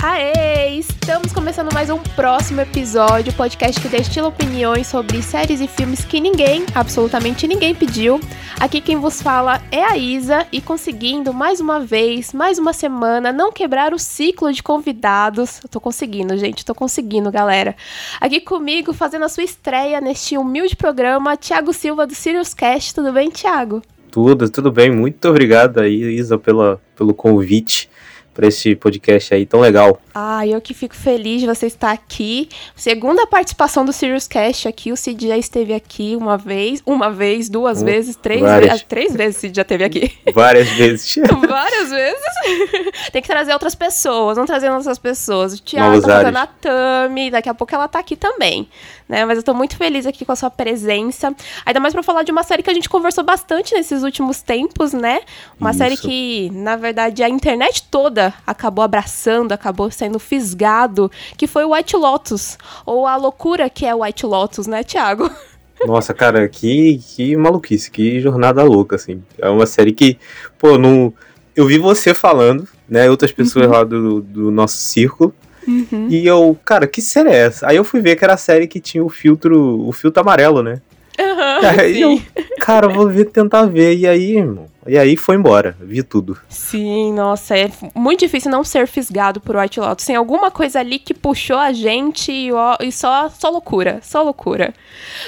[0.00, 0.78] Aê!
[0.78, 6.20] Estamos começando mais um próximo episódio, podcast que destila opiniões sobre séries e filmes que
[6.20, 8.20] ninguém, absolutamente ninguém pediu.
[8.60, 13.32] Aqui quem vos fala é a Isa e conseguindo mais uma vez, mais uma semana,
[13.32, 15.60] não quebrar o ciclo de convidados.
[15.68, 17.74] Tô conseguindo, gente, tô conseguindo, galera.
[18.20, 22.94] Aqui comigo, fazendo a sua estreia neste humilde programa, Thiago Silva do Sirius Cast.
[22.94, 23.82] Tudo bem, Thiago?
[24.12, 24.92] Tudo, tudo bem.
[24.92, 27.90] Muito obrigado aí, Isa, pela, pelo convite
[28.38, 30.00] para esse podcast aí tão legal.
[30.20, 32.48] Ah, eu que fico feliz de você estar aqui.
[32.74, 34.90] Segunda participação do Sirius Cast aqui.
[34.90, 38.82] O Cid já esteve aqui uma vez, uma vez, duas um, vezes, três vezes.
[38.82, 40.12] Três vezes o Cid já esteve aqui.
[40.34, 41.14] Várias vezes.
[41.48, 43.10] Várias vezes.
[43.12, 45.54] Tem que trazer outras pessoas, não trazer outras pessoas.
[45.54, 48.68] O Thiago tá a Tami, daqui a pouco ela tá aqui também.
[49.08, 49.24] Né?
[49.24, 51.32] Mas eu tô muito feliz aqui com a sua presença.
[51.64, 54.92] Ainda mais para falar de uma série que a gente conversou bastante nesses últimos tempos,
[54.92, 55.20] né?
[55.60, 55.78] Uma Isso.
[55.78, 61.74] série que, na verdade, a internet toda acabou abraçando, acabou sendo fisgado, que foi o
[61.74, 62.56] White Lotus.
[62.86, 65.28] Ou a loucura que é o White Lotus, né, Thiago?
[65.84, 69.22] Nossa, cara, que, que maluquice, que jornada louca, assim.
[69.38, 70.18] É uma série que,
[70.58, 71.12] pô, não.
[71.54, 73.10] Eu vi você falando, né?
[73.10, 73.72] Outras pessoas uhum.
[73.72, 75.34] lá do, do nosso círculo.
[75.66, 76.08] Uhum.
[76.08, 77.68] E eu, cara, que série é essa?
[77.68, 80.62] Aí eu fui ver que era a série que tinha o filtro, o filtro amarelo,
[80.62, 80.80] né?
[81.18, 82.20] Uhum, aí eu,
[82.60, 83.96] cara, vou ver, tentar ver.
[83.96, 86.38] E aí, irmão, e aí foi embora, vi tudo.
[86.48, 90.06] Sim, nossa, é muito difícil não ser fisgado por White Lotus.
[90.06, 92.48] Tem alguma coisa ali que puxou a gente e,
[92.80, 94.72] e só, só loucura, só loucura.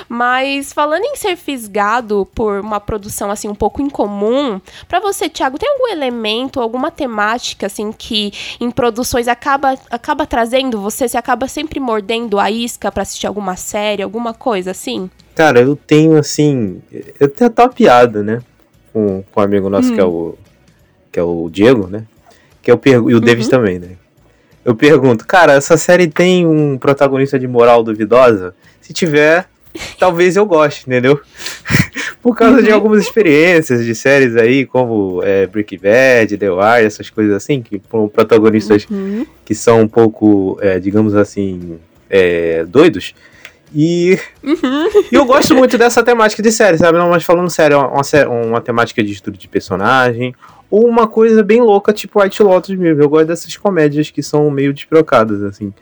[0.08, 5.58] Mas falando em ser fisgado por uma produção assim um pouco incomum, para você, Thiago,
[5.58, 11.46] tem algum elemento, alguma temática assim que em produções acaba acaba trazendo você, você acaba
[11.46, 15.10] sempre mordendo a isca para assistir alguma série, alguma coisa assim?
[15.34, 16.82] Cara, eu tenho assim,
[17.18, 18.42] eu tenho até uma piada, né?
[18.92, 20.08] com, com um amigo nosso que é hum.
[20.08, 20.38] o
[21.12, 22.04] que é o Diego, né?
[22.62, 23.24] Que eu pergunto e o uhum.
[23.24, 23.88] David também, né?
[24.64, 28.54] Eu pergunto, cara, essa série tem um protagonista de moral duvidosa?
[28.80, 29.48] Se tiver,
[29.98, 31.20] talvez eu goste, entendeu?
[32.22, 32.62] Por causa uhum.
[32.62, 37.60] de algumas experiências de séries aí, como é, Breaking Bad, The Wire, essas coisas assim,
[37.60, 39.26] que com protagonistas uhum.
[39.44, 41.78] que são um pouco, é, digamos assim,
[42.08, 43.14] é, doidos.
[43.74, 44.88] E, uhum.
[45.12, 46.98] eu gosto muito dessa temática de série, sabe?
[46.98, 50.34] Não, mas falando sério, uma, uma temática de estudo de personagem,
[50.70, 53.02] ou uma coisa bem louca, tipo White Lotus mesmo.
[53.02, 55.72] Eu gosto dessas comédias que são meio desprocadas, assim.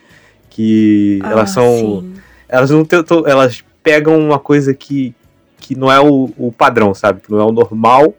[0.50, 2.00] Que ah, elas são.
[2.00, 2.14] Sim.
[2.48, 3.26] Elas não tentam.
[3.26, 5.14] Elas pegam uma coisa que,
[5.60, 7.20] que não é o, o padrão, sabe?
[7.20, 8.14] Que não é o normal.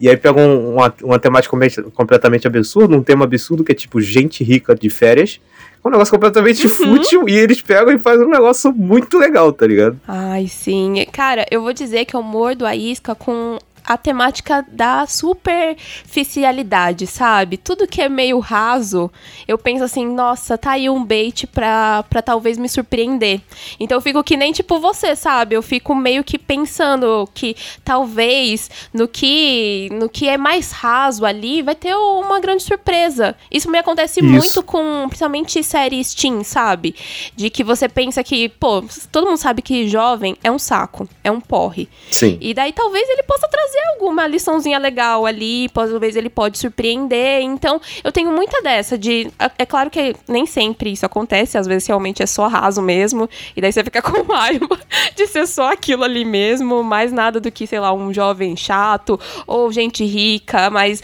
[0.00, 1.56] E aí pegam uma, uma temática
[1.94, 5.40] completamente absurda, um tema absurdo que é tipo gente rica de férias
[5.84, 6.70] um negócio completamente uhum.
[6.70, 9.98] fútil e eles pegam e fazem um negócio muito legal, tá ligado?
[10.06, 11.04] Ai, sim.
[11.12, 13.58] Cara, eu vou dizer que eu mordo a isca com
[13.92, 17.56] a temática da superficialidade, sabe?
[17.56, 19.10] Tudo que é meio raso,
[19.46, 23.40] eu penso assim, nossa, tá aí um bait pra, pra talvez me surpreender.
[23.78, 25.54] Então eu fico que nem tipo você, sabe?
[25.54, 31.62] Eu fico meio que pensando que talvez no que no que é mais raso ali
[31.62, 33.36] vai ter uma grande surpresa.
[33.50, 34.28] Isso me acontece Isso.
[34.28, 36.94] muito com principalmente séries teen, sabe?
[37.34, 41.30] De que você pensa que, pô, todo mundo sabe que jovem é um saco, é
[41.30, 41.88] um porre.
[42.10, 42.38] Sim.
[42.40, 47.42] E daí talvez ele possa trazer alguma liçãozinha legal ali, talvez ele pode surpreender.
[47.42, 49.30] Então, eu tenho muita dessa de.
[49.58, 53.60] É claro que nem sempre isso acontece, às vezes realmente é só raso mesmo, e
[53.60, 54.78] daí você fica com raiva
[55.16, 59.18] de ser só aquilo ali mesmo, mais nada do que, sei lá, um jovem chato
[59.46, 61.02] ou gente rica, mas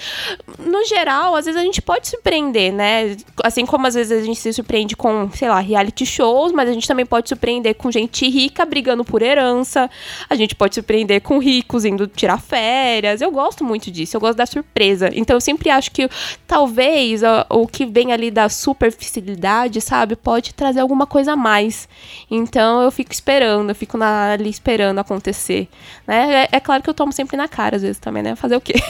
[0.58, 3.16] no geral, às vezes a gente pode surpreender, né?
[3.42, 6.72] Assim como às vezes a gente se surpreende com, sei lá, reality shows, mas a
[6.72, 9.90] gente também pode surpreender com gente rica brigando por herança,
[10.28, 13.20] a gente pode surpreender com ricos indo tirar férias férias.
[13.20, 15.10] Eu gosto muito disso, eu gosto da surpresa.
[15.14, 16.08] Então eu sempre acho que
[16.46, 21.88] talvez o, o que vem ali da superficialidade, sabe, pode trazer alguma coisa a mais.
[22.30, 25.68] Então eu fico esperando, eu fico na, ali esperando acontecer.
[26.06, 26.48] Né?
[26.52, 28.34] É, é, claro que eu tomo sempre na cara, às vezes também, né?
[28.34, 28.74] Fazer o quê?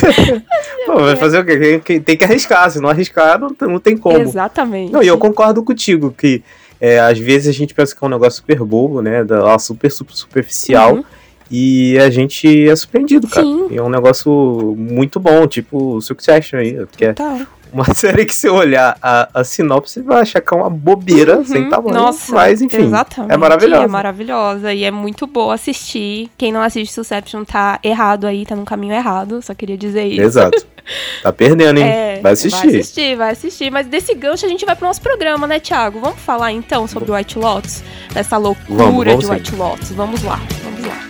[0.86, 2.00] Pô, vai fazer o quê?
[2.00, 4.18] Tem que arriscar, se não arriscar, não, não tem como.
[4.18, 4.92] Exatamente.
[4.92, 6.42] Não, e eu concordo contigo que.
[6.82, 9.22] É, às vezes a gente pensa que é um negócio super bobo, né?
[9.22, 10.94] Da, super, super superficial.
[10.94, 11.04] Uhum.
[11.50, 13.44] E a gente é surpreendido, cara.
[13.44, 13.66] Sim.
[13.70, 17.44] E é um negócio muito bom, tipo Succession aí, que é tá.
[17.72, 21.44] uma série que se olhar a, a sinopse vai achar que é uma bobeira uhum.
[21.44, 21.94] sem tamanho.
[21.94, 23.34] Nossa, mas enfim, exatamente.
[23.34, 23.84] é maravilhosa.
[23.84, 26.30] É maravilhosa e é muito boa assistir.
[26.38, 30.22] Quem não assiste Succession tá errado aí, tá no caminho errado, só queria dizer isso.
[30.22, 30.66] Exato.
[31.22, 31.84] Tá perdendo, hein?
[31.84, 32.66] É, vai assistir.
[32.66, 33.70] Vai assistir, vai assistir.
[33.70, 36.00] Mas desse gancho a gente vai pro nosso programa, né, Thiago?
[36.00, 37.84] Vamos falar então sobre o White Lotus?
[38.12, 39.90] Dessa loucura vamos, vamos de White Lotus.
[39.92, 41.09] Vamos lá, vamos lá.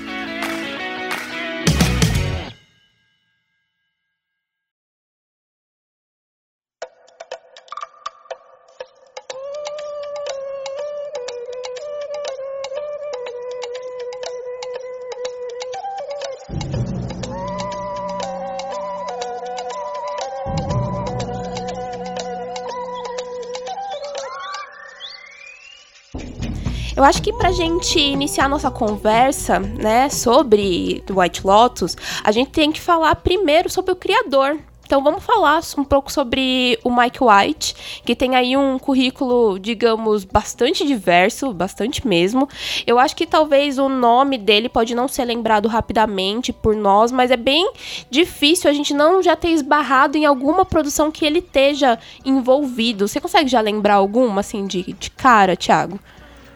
[27.00, 32.70] Eu acho que pra gente iniciar nossa conversa, né, sobre White Lotus, a gente tem
[32.70, 38.02] que falar primeiro sobre o criador então vamos falar um pouco sobre o Mike White,
[38.04, 42.48] que tem aí um currículo, digamos, bastante diverso, bastante mesmo.
[42.84, 47.30] Eu acho que talvez o nome dele pode não ser lembrado rapidamente por nós, mas
[47.30, 47.72] é bem
[48.10, 53.06] difícil a gente não já ter esbarrado em alguma produção que ele esteja envolvido.
[53.06, 56.00] Você consegue já lembrar alguma, assim, de, de cara, Thiago?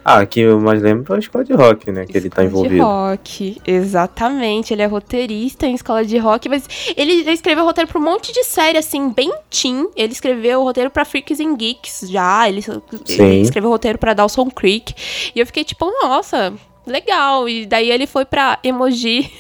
[0.05, 2.05] Ah, que eu mais lembro é a escola de rock, né?
[2.05, 2.75] Que escola ele tá envolvido.
[2.75, 4.75] Escola de rock, exatamente.
[4.75, 8.45] Ele é roteirista em escola de rock, mas ele escreveu roteiro pra um monte de
[8.45, 9.89] série, assim, bem teen.
[9.97, 12.49] Ele escreveu roteiro pra Freaks and Geeks já.
[12.49, 12.62] Ele,
[13.09, 14.95] ele escreveu roteiro pra Dawson Creek.
[15.35, 16.53] E eu fiquei tipo, nossa,
[16.87, 17.49] legal.
[17.49, 19.31] E daí ele foi pra Emoji,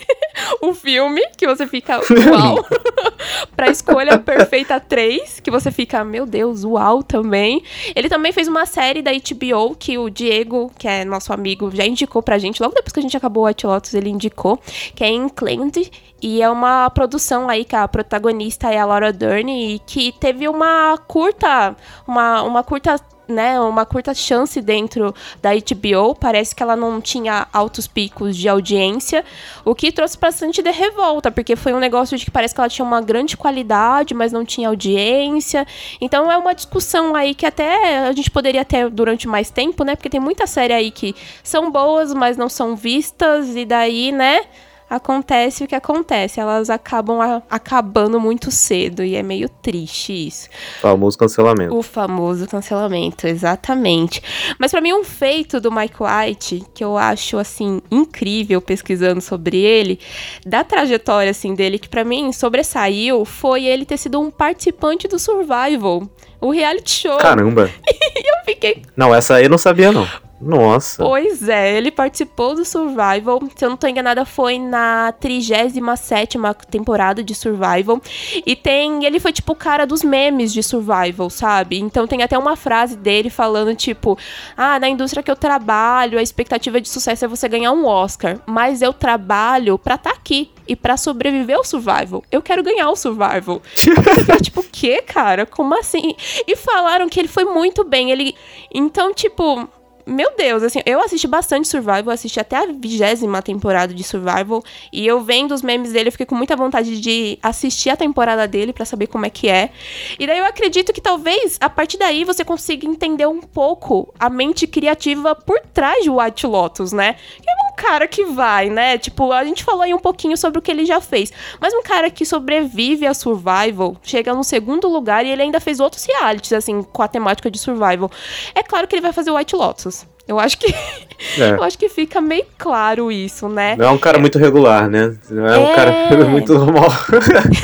[0.60, 2.00] o filme, que você fica
[2.30, 2.64] uau.
[3.56, 7.62] pra Escolha Perfeita 3, que você fica, meu Deus, uau também.
[7.94, 11.86] Ele também fez uma série da HBO que o Diego, que é nosso amigo, já
[11.86, 12.62] indicou pra gente.
[12.62, 14.58] Logo depois que a gente acabou o White Lotus, ele indicou,
[14.94, 15.90] que é em Cleland.
[16.22, 20.48] E é uma produção aí que a protagonista é a Laura Dern e que teve
[20.48, 21.76] uma curta,
[22.06, 22.96] uma, uma curta
[23.28, 26.14] né, uma curta chance dentro da HBO.
[26.14, 29.24] Parece que ela não tinha altos picos de audiência,
[29.64, 32.68] o que trouxe bastante de revolta, porque foi um negócio de que parece que ela
[32.68, 35.66] tinha uma grande qualidade, mas não tinha audiência.
[36.00, 39.96] Então é uma discussão aí que até a gente poderia ter durante mais tempo, né?
[39.96, 44.42] Porque tem muita série aí que são boas, mas não são vistas, e daí, né?
[44.88, 46.40] Acontece o que acontece.
[46.40, 50.48] Elas acabam a, acabando muito cedo e é meio triste isso.
[50.78, 51.76] O famoso cancelamento.
[51.76, 54.22] O famoso cancelamento, exatamente.
[54.58, 59.58] Mas para mim um feito do Mike White que eu acho assim incrível pesquisando sobre
[59.58, 59.98] ele,
[60.44, 65.18] da trajetória assim dele que para mim sobressaiu foi ele ter sido um participante do
[65.18, 66.08] Survival,
[66.44, 67.16] o reality show.
[67.18, 67.70] Caramba.
[67.88, 70.06] e eu fiquei Não, essa aí eu não sabia não.
[70.40, 71.02] Nossa.
[71.02, 73.40] Pois é, ele participou do Survival.
[73.56, 76.38] Se eu não tô enganada, foi na 37
[76.70, 78.00] temporada de Survival.
[78.44, 79.06] E tem.
[79.06, 81.78] Ele foi tipo o cara dos memes de Survival, sabe?
[81.78, 84.18] Então tem até uma frase dele falando, tipo:
[84.54, 88.38] Ah, na indústria que eu trabalho, a expectativa de sucesso é você ganhar um Oscar.
[88.44, 92.24] Mas eu trabalho pra estar tá aqui e para sobreviver ao survival.
[92.30, 93.62] Eu quero ganhar o survival.
[94.28, 95.46] eu tipo, o quê, cara?
[95.46, 96.14] Como assim?
[96.46, 98.10] E falaram que ele foi muito bem.
[98.10, 98.34] Ele
[98.72, 99.68] então, tipo,
[100.06, 104.62] meu Deus, assim, eu assisti bastante Survival, assisti até a vigésima temporada de Survival,
[104.92, 108.46] e eu vendo os memes dele, eu fiquei com muita vontade de assistir a temporada
[108.46, 109.70] dele para saber como é que é.
[110.18, 114.28] E daí eu acredito que talvez, a partir daí, você consiga entender um pouco a
[114.28, 117.14] mente criativa por trás de White Lotus, né?
[117.40, 118.98] Que é cara que vai, né?
[118.98, 121.82] Tipo, a gente falou aí um pouquinho sobre o que ele já fez, mas um
[121.82, 126.52] cara que sobrevive a Survival, chega no segundo lugar e ele ainda fez outros realities,
[126.52, 128.10] assim, com a temática de Survival.
[128.54, 130.06] É claro que ele vai fazer White Lotus.
[130.26, 130.66] Eu acho que
[131.38, 131.50] é.
[131.50, 133.76] eu acho que fica meio claro isso, né?
[133.76, 135.16] Não é um cara muito regular, né?
[135.28, 135.58] Não é, é...
[135.58, 136.88] um cara muito normal.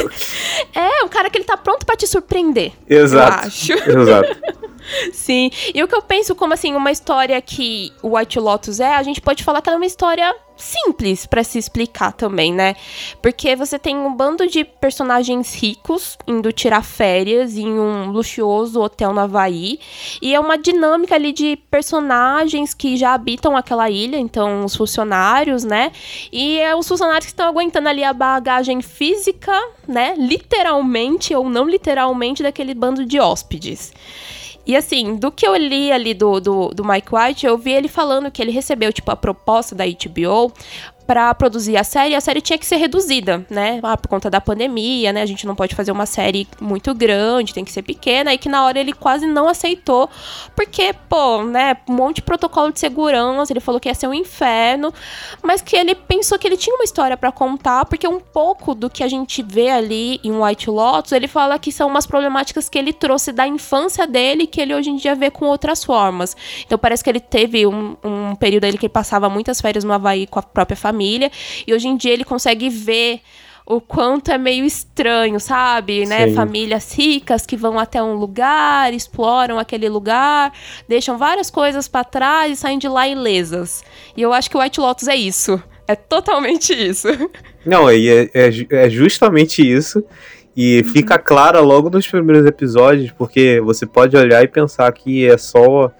[0.74, 2.72] é, um cara que ele tá pronto para te surpreender.
[2.88, 3.48] Exato.
[3.48, 4.36] Exato.
[5.12, 5.50] Sim.
[5.74, 9.02] E o que eu penso como assim, uma história que o White Lotus é, a
[9.02, 12.76] gente pode falar que ela é uma história simples para se explicar também, né?
[13.22, 19.12] Porque você tem um bando de personagens ricos indo tirar férias em um luxuoso hotel
[19.12, 19.80] no Havaí.
[20.20, 25.64] E é uma dinâmica ali de personagens que já habitam aquela ilha, então os funcionários,
[25.64, 25.92] né?
[26.30, 29.52] E é os funcionários que estão aguentando ali a bagagem física,
[29.88, 30.14] né?
[30.16, 33.92] Literalmente ou não literalmente daquele bando de hóspedes.
[34.66, 37.88] E assim, do que eu li ali do, do, do Mike White, eu vi ele
[37.88, 40.52] falando que ele recebeu, tipo, a proposta da HBO
[41.10, 43.80] para produzir a série, a série tinha que ser reduzida, né?
[43.82, 45.22] Ah, por conta da pandemia, né?
[45.22, 48.32] A gente não pode fazer uma série muito grande, tem que ser pequena.
[48.32, 50.08] E que na hora ele quase não aceitou,
[50.54, 51.76] porque, pô, né?
[51.88, 53.52] Um monte de protocolo de segurança.
[53.52, 54.94] Ele falou que ia ser um inferno,
[55.42, 58.88] mas que ele pensou que ele tinha uma história para contar, porque um pouco do
[58.88, 62.78] que a gente vê ali em White Lotus, ele fala que são umas problemáticas que
[62.78, 66.36] ele trouxe da infância dele, que ele hoje em dia vê com outras formas.
[66.64, 69.92] Então parece que ele teve um, um período ali que ele passava muitas férias no
[69.92, 71.30] Havaí com a própria família família.
[71.66, 73.20] E hoje em dia ele consegue ver
[73.64, 76.04] o quanto é meio estranho, sabe?
[76.04, 76.32] Né?
[76.32, 80.52] Famílias ricas que vão até um lugar, exploram aquele lugar,
[80.88, 83.84] deixam várias coisas para trás e saem de lá ilesas.
[84.16, 85.62] E eu acho que o White Lotus é isso.
[85.86, 87.08] É totalmente isso.
[87.64, 90.04] Não, é, é, é justamente isso.
[90.56, 90.92] E uhum.
[90.92, 95.92] fica claro logo nos primeiros episódios, porque você pode olhar e pensar que é só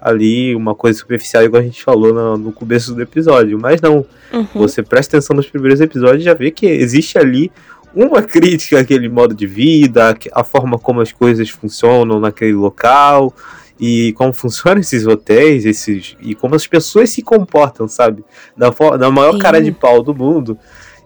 [0.00, 3.58] ali uma coisa superficial, igual a gente falou no, no começo do episódio.
[3.60, 4.04] Mas não.
[4.32, 4.46] Uhum.
[4.54, 7.50] Você presta atenção nos primeiros episódios e já vê que existe ali
[7.94, 13.34] uma crítica àquele modo de vida, a forma como as coisas funcionam naquele local.
[13.80, 18.24] e como funcionam esses hotéis, esses e como as pessoas se comportam, sabe?
[18.56, 19.38] Da, da maior Sim.
[19.38, 20.58] cara de pau do mundo.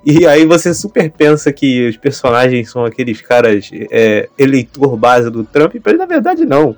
[0.05, 5.45] E aí você super pensa que os personagens são aqueles caras é, eleitor base do
[5.45, 6.75] Trump, mas na verdade não.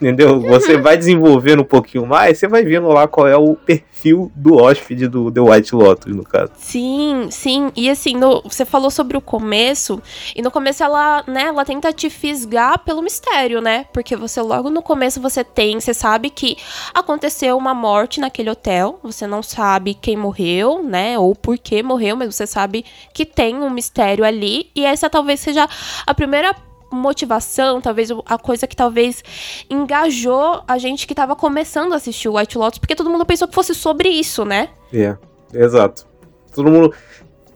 [0.00, 0.40] Entendeu?
[0.40, 3.87] Você vai desenvolvendo um pouquinho mais, você vai vendo lá qual é o perfil
[4.34, 6.52] do hóspede do The White Lotus, no caso.
[6.56, 7.70] Sim, sim.
[7.74, 10.00] E assim, no, você falou sobre o começo,
[10.34, 13.86] e no começo ela, né, ela tenta te fisgar pelo mistério, né?
[13.92, 16.56] Porque você logo no começo você tem, você sabe que
[16.94, 21.18] aconteceu uma morte naquele hotel, você não sabe quem morreu, né?
[21.18, 25.40] Ou por que morreu, mas você sabe que tem um mistério ali e essa talvez
[25.40, 25.68] seja
[26.06, 26.54] a primeira
[26.90, 29.22] motivação, talvez a coisa que talvez
[29.68, 33.46] engajou a gente que tava começando a assistir o White Lotus, porque todo mundo pensou
[33.46, 34.68] que fosse sobre isso, né?
[34.92, 35.16] É,
[35.52, 36.06] exato.
[36.54, 36.94] Todo mundo,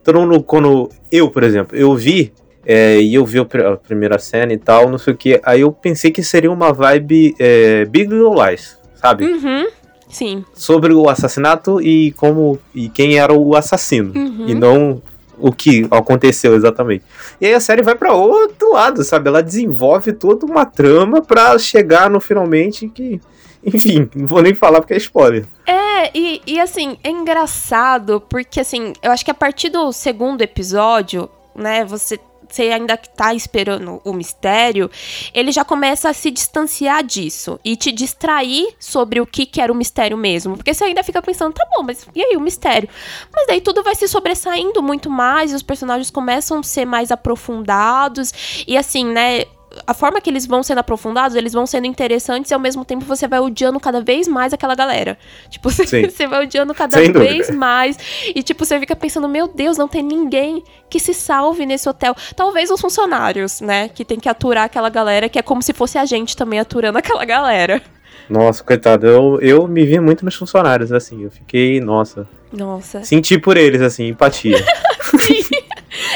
[0.04, 2.32] todo mundo, quando eu, por exemplo, eu vi
[2.64, 5.72] é, e eu vi a primeira cena e tal, não sei o que, aí eu
[5.72, 9.24] pensei que seria uma vibe é, Big Little Lies, sabe?
[9.24, 9.66] Uhum.
[10.08, 10.44] Sim.
[10.52, 14.12] Sobre o assassinato e como e quem era o assassino.
[14.14, 14.46] Uhum.
[14.46, 15.02] E não
[15.38, 17.04] o que aconteceu exatamente.
[17.40, 19.28] E aí a série vai para outro lado, sabe?
[19.28, 23.20] Ela desenvolve toda uma trama para chegar no finalmente que.
[23.64, 25.44] Enfim, não vou nem falar porque é spoiler.
[25.66, 30.42] É, e, e assim, é engraçado porque assim, eu acho que a partir do segundo
[30.42, 32.18] episódio, né, você
[32.54, 34.90] você ainda tá esperando o mistério,
[35.34, 39.72] ele já começa a se distanciar disso e te distrair sobre o que, que era
[39.72, 40.56] o mistério mesmo.
[40.56, 42.88] Porque você ainda fica pensando, tá bom, mas e aí o mistério?
[43.32, 47.10] Mas daí tudo vai se sobressaindo muito mais, e os personagens começam a ser mais
[47.10, 49.44] aprofundados, e assim, né?
[49.86, 53.04] A forma que eles vão sendo aprofundados, eles vão sendo interessantes e ao mesmo tempo
[53.04, 55.18] você vai odiando cada vez mais aquela galera.
[55.48, 57.52] Tipo, você, você vai odiando cada Sem vez dúvida.
[57.52, 57.96] mais.
[58.34, 62.14] E, tipo, você fica pensando, meu Deus, não tem ninguém que se salve nesse hotel.
[62.36, 63.88] Talvez os funcionários, né?
[63.88, 66.98] Que tem que aturar aquela galera, que é como se fosse a gente também aturando
[66.98, 67.80] aquela galera.
[68.28, 71.22] Nossa, coitado, eu, eu me vi muito nos funcionários, assim.
[71.22, 72.26] Eu fiquei, nossa.
[72.52, 73.02] Nossa.
[73.02, 74.64] Senti por eles, assim, empatia.
[75.20, 75.41] Sim.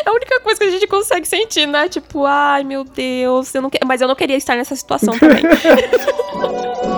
[0.04, 1.88] É a única coisa que a gente consegue sentir, né?
[1.88, 3.78] Tipo, ai meu Deus, eu não que...
[3.84, 5.42] mas eu não queria estar nessa situação também.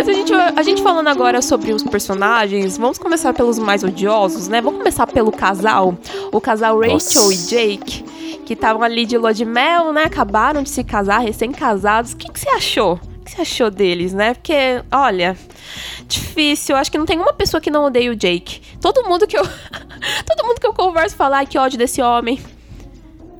[0.00, 4.48] Mas a gente, a gente falando agora sobre os personagens, vamos começar pelos mais odiosos,
[4.48, 4.58] né?
[4.62, 5.94] Vamos começar pelo casal.
[6.32, 7.34] O casal Rachel Nossa.
[7.34, 8.02] e Jake,
[8.46, 10.04] que estavam ali de lua de mel, né?
[10.04, 12.12] Acabaram de se casar, recém-casados.
[12.12, 12.94] O que, que você achou?
[12.94, 14.32] O que você achou deles, né?
[14.32, 15.36] Porque, olha,
[16.08, 16.76] difícil.
[16.76, 18.62] Acho que não tem uma pessoa que não odeia o Jake.
[18.80, 19.42] Todo mundo que eu.
[20.24, 22.40] todo mundo que eu converso fala, ai, que ódio desse homem.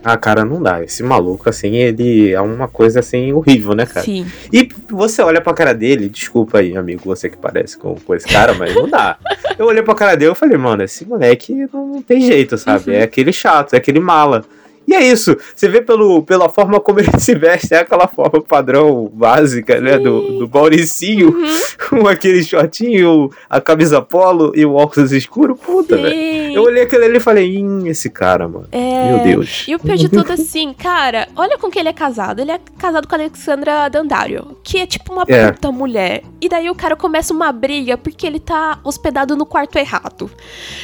[0.02, 0.82] Ah, cara, não dá.
[0.82, 4.04] Esse maluco, assim, ele é uma coisa, assim, horrível, né, cara?
[4.04, 4.26] Sim.
[4.52, 8.26] E você olha pra cara dele, desculpa aí, amigo, você que parece com, com esse
[8.26, 9.16] cara, mas não dá.
[9.58, 12.90] Eu olhei pra cara dele e falei, mano, esse moleque não tem jeito, sabe?
[12.90, 12.96] Uhum.
[12.96, 14.44] É aquele chato, é aquele mala.
[14.90, 15.36] E é isso.
[15.54, 19.96] Você vê pelo, pela forma como ele se veste, é aquela forma padrão básica, né?
[19.96, 21.60] Do, do Mauricinho, uhum.
[21.88, 25.54] com aquele shortinho, a camisa polo e o óculos escuro.
[25.54, 26.54] Puta, velho.
[26.54, 28.66] Eu olhei aquele ali e falei, hum, esse cara, mano.
[28.72, 29.12] É...
[29.12, 29.64] Meu Deus.
[29.68, 32.40] E o pior de tudo assim, cara, olha com quem ele é casado.
[32.40, 35.52] Ele é casado com a Alexandra Dandario, que é tipo uma é.
[35.52, 36.24] puta mulher.
[36.40, 40.28] E daí o cara começa uma briga porque ele tá hospedado no quarto errado.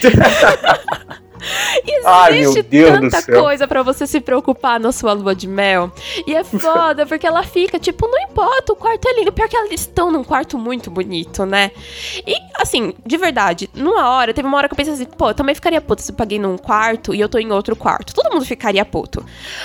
[1.87, 5.93] Existe Ai, tanta coisa para você se preocupar na sua lua de mel.
[6.27, 9.33] E é foda, porque ela fica, tipo, não importa, o quarto é lindo.
[9.33, 11.71] Pior que elas estão num quarto muito bonito, né?
[12.27, 15.35] E, assim, de verdade, numa hora, teve uma hora que eu pensei assim, pô, eu
[15.35, 18.15] também ficaria puta se eu paguei num quarto e eu tô em outro quarto.
[18.15, 19.25] Todo mundo ficaria puto.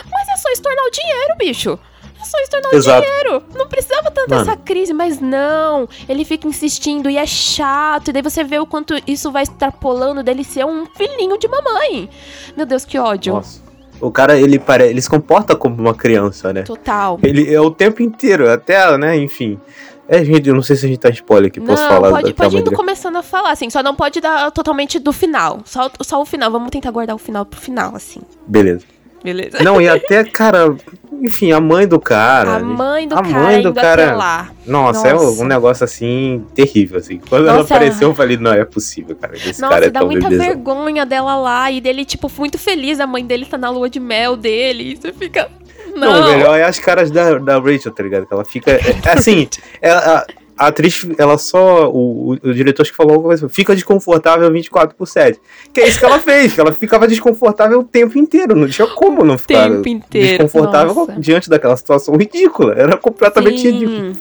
[0.10, 1.80] Mas é só estornar o dinheiro, bicho.
[2.24, 3.06] Só estornar Exato.
[3.06, 3.44] dinheiro.
[3.56, 5.88] Não precisava tanto dessa crise, mas não.
[6.08, 8.10] Ele fica insistindo e é chato.
[8.10, 12.10] E daí você vê o quanto isso vai extrapolando dele ser um filhinho de mamãe.
[12.56, 13.34] Meu Deus, que ódio.
[13.34, 13.62] Nossa.
[14.00, 14.88] O cara, ele, pare...
[14.88, 16.64] ele se comporta como uma criança, né?
[16.64, 17.20] Total.
[17.22, 19.60] Ele é o tempo inteiro, até, né, enfim.
[20.08, 22.10] É, gente, eu não sei se a gente tá spoiler aqui, posso não, falar.
[22.10, 25.62] Pode, pode ir começando a falar, assim, só não pode dar totalmente do final.
[25.64, 28.22] Só, só o final, vamos tentar guardar o final pro final, assim.
[28.48, 28.84] Beleza.
[29.24, 29.64] Beleza.
[29.64, 30.76] Não, e até, cara,
[31.22, 32.56] enfim, a mãe do cara.
[32.56, 33.44] A mãe do a cara.
[33.44, 34.16] Mãe do cara.
[34.16, 34.50] Lá.
[34.66, 37.20] Nossa, Nossa, é um negócio assim terrível, assim.
[37.30, 39.36] Quando Nossa, ela apareceu, eu falei, não, é possível, cara.
[39.36, 43.00] Esse Nossa, cara é dá muita vergonha dela lá e dele, tipo, muito feliz.
[43.00, 44.94] A mãe dele tá na lua de mel dele.
[44.94, 45.48] E você fica.
[45.96, 48.26] Não, não melhor é as caras da, da Rachel, tá ligado?
[48.26, 48.72] Que ela fica.
[48.72, 49.48] É, assim,
[49.80, 50.26] ela,
[50.62, 51.90] a atriz, ela só.
[51.90, 55.40] O, o, diretor acho que falou alguma coisa, fica desconfortável 24 por 7.
[55.74, 58.56] Que é isso que ela fez, que ela ficava desconfortável o tempo inteiro.
[58.56, 61.14] Não tinha como não ficar tempo inteiro, desconfortável nossa.
[61.20, 62.76] diante daquela situação ridícula.
[62.78, 63.72] Era completamente Sim.
[63.72, 64.14] ridículo.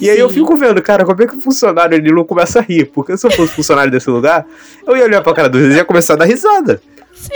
[0.00, 0.34] E aí eu Sim.
[0.34, 2.86] fico vendo, cara, como é que o funcionário ele não começa a rir?
[2.86, 4.44] Porque se eu fosse funcionário desse lugar,
[4.84, 6.82] eu ia olhar pra cara deles e ia começar a dar risada.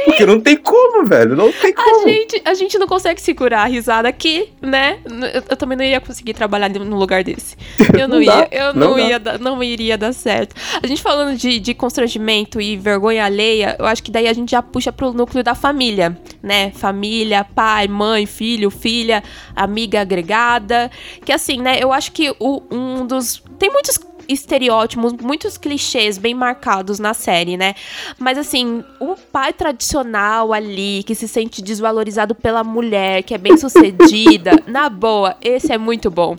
[0.04, 1.34] Porque não tem como, velho.
[1.36, 2.08] Não tem A como.
[2.08, 4.98] gente, a gente não consegue segurar a risada aqui, né?
[5.06, 7.56] Eu, eu também não ia conseguir trabalhar num lugar desse.
[7.98, 9.02] Eu não, Não dá, ia, eu não não, dá.
[9.02, 10.54] ia, dar- não iria dar certo.
[10.82, 14.50] A gente falando de, de constrangimento e vergonha alheia, eu acho que daí a gente
[14.50, 16.70] já puxa pro núcleo da família, né?
[16.74, 19.22] Família, pai, mãe, filho, filha,
[19.56, 20.90] amiga agregada.
[21.24, 21.78] Que assim, né?
[21.80, 23.42] Eu acho que o, um dos.
[23.58, 27.74] Tem muitos estereótipos, muitos clichês bem marcados na série, né?
[28.18, 33.56] Mas assim, o pai tradicional ali, que se sente desvalorizado pela mulher, que é bem
[33.56, 36.36] sucedida, na boa, esse é muito bom.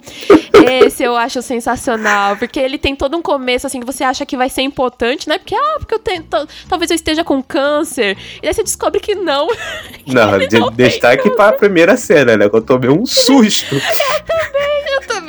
[0.70, 4.36] Esse eu acho sensacional, porque ele tem todo um começo assim que você acha que
[4.38, 5.38] vai ser importante, né?
[5.38, 8.18] Porque ah, porque eu tenho, tal- talvez eu esteja com câncer.
[8.44, 9.48] E aí você descobre que não.
[10.06, 12.50] Não, Ele de, não destaque pra primeira cena, né?
[12.50, 13.76] Que eu tomei um susto.
[13.76, 14.69] Eu também,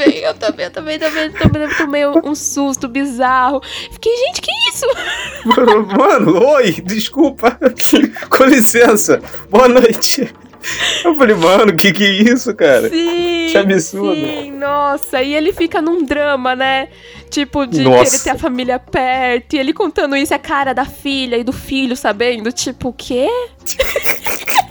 [0.02, 3.60] eu também, eu também, também, também tomei um susto bizarro.
[3.92, 4.86] Fiquei, gente, que isso?
[5.96, 7.58] Mano, oi, desculpa.
[8.30, 9.20] Com licença.
[9.50, 10.32] Boa noite.
[11.04, 12.88] Eu falei, mano, que que é isso, cara?
[12.90, 13.48] Sim.
[13.50, 14.14] Que absurdo.
[14.14, 15.22] Sim, nossa.
[15.22, 16.88] E ele fica num drama, né?
[17.30, 18.04] Tipo, de Nossa.
[18.04, 19.54] querer ter a família perto.
[19.54, 22.52] E ele contando isso, a cara da filha e do filho, sabendo?
[22.52, 23.28] Tipo, o quê?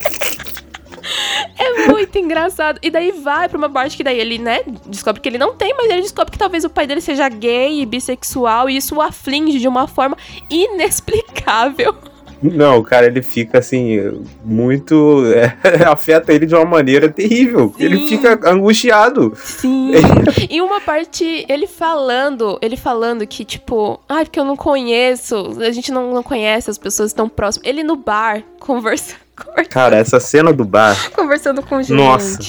[1.57, 2.79] É muito engraçado.
[2.81, 5.73] E daí vai pra uma parte que daí ele, né, descobre que ele não tem,
[5.75, 9.01] mas ele descobre que talvez o pai dele seja gay e bissexual, e isso o
[9.01, 10.17] aflige de uma forma
[10.49, 11.95] inexplicável.
[12.41, 13.97] Não, cara, ele fica assim,
[14.43, 15.23] muito.
[15.33, 17.73] é, afeta ele de uma maneira terrível.
[17.77, 17.83] Sim.
[17.83, 19.33] Ele fica angustiado.
[19.35, 19.91] Sim.
[20.49, 25.71] e uma parte, ele falando, ele falando que, tipo, ai, porque eu não conheço, a
[25.71, 27.67] gente não, não conhece as pessoas tão próximas.
[27.67, 29.28] Ele no bar, conversa, conversa-
[29.69, 31.93] Cara, essa cena do bar, conversando com gente.
[31.93, 32.39] Nossa.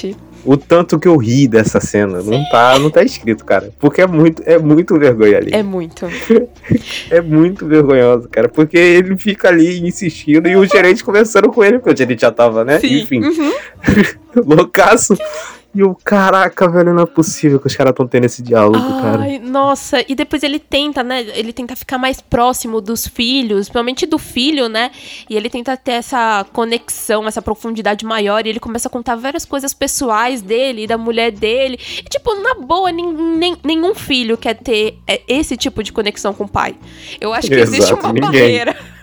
[0.45, 3.71] o tanto que eu ri dessa cena, não tá, não tá escrito, cara.
[3.79, 5.51] Porque é muito, é muito vergonha ali.
[5.53, 6.07] É muito.
[7.11, 8.49] É muito vergonhoso, cara.
[8.49, 12.31] Porque ele fica ali insistindo e o gerente conversando com ele, porque o gerente já
[12.31, 12.79] tava, né?
[12.79, 13.01] Sim.
[13.01, 13.53] Enfim, Uhum.
[14.47, 15.17] loucaço.
[15.73, 19.23] E o caraca, velho, não é possível que os caras tão tendo esse diálogo, cara.
[19.23, 21.25] Ai, nossa, e depois ele tenta, né?
[21.33, 24.91] Ele tenta ficar mais próximo dos filhos, principalmente do filho, né?
[25.29, 28.45] E ele tenta ter essa conexão, essa profundidade maior.
[28.45, 31.79] E ele começa a contar várias coisas pessoais dele, e da mulher dele.
[31.99, 36.35] E, tipo, na boa, nin- nem- nenhum filho quer ter é, esse tipo de conexão
[36.35, 36.75] com o pai.
[37.21, 38.31] Eu acho que existe Exato, uma ninguém.
[38.31, 38.77] barreira.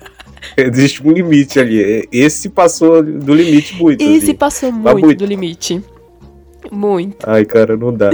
[0.55, 2.07] Existe um limite ali.
[2.11, 4.01] Esse passou do limite muito.
[4.01, 4.33] Esse assim.
[4.35, 5.17] passou muito, muito.
[5.19, 5.81] do limite.
[6.71, 7.17] Muito.
[7.29, 8.09] Ai, cara, não dá.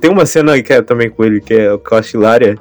[0.00, 2.58] Tem uma cena que é também com ele, que é com a Hilária,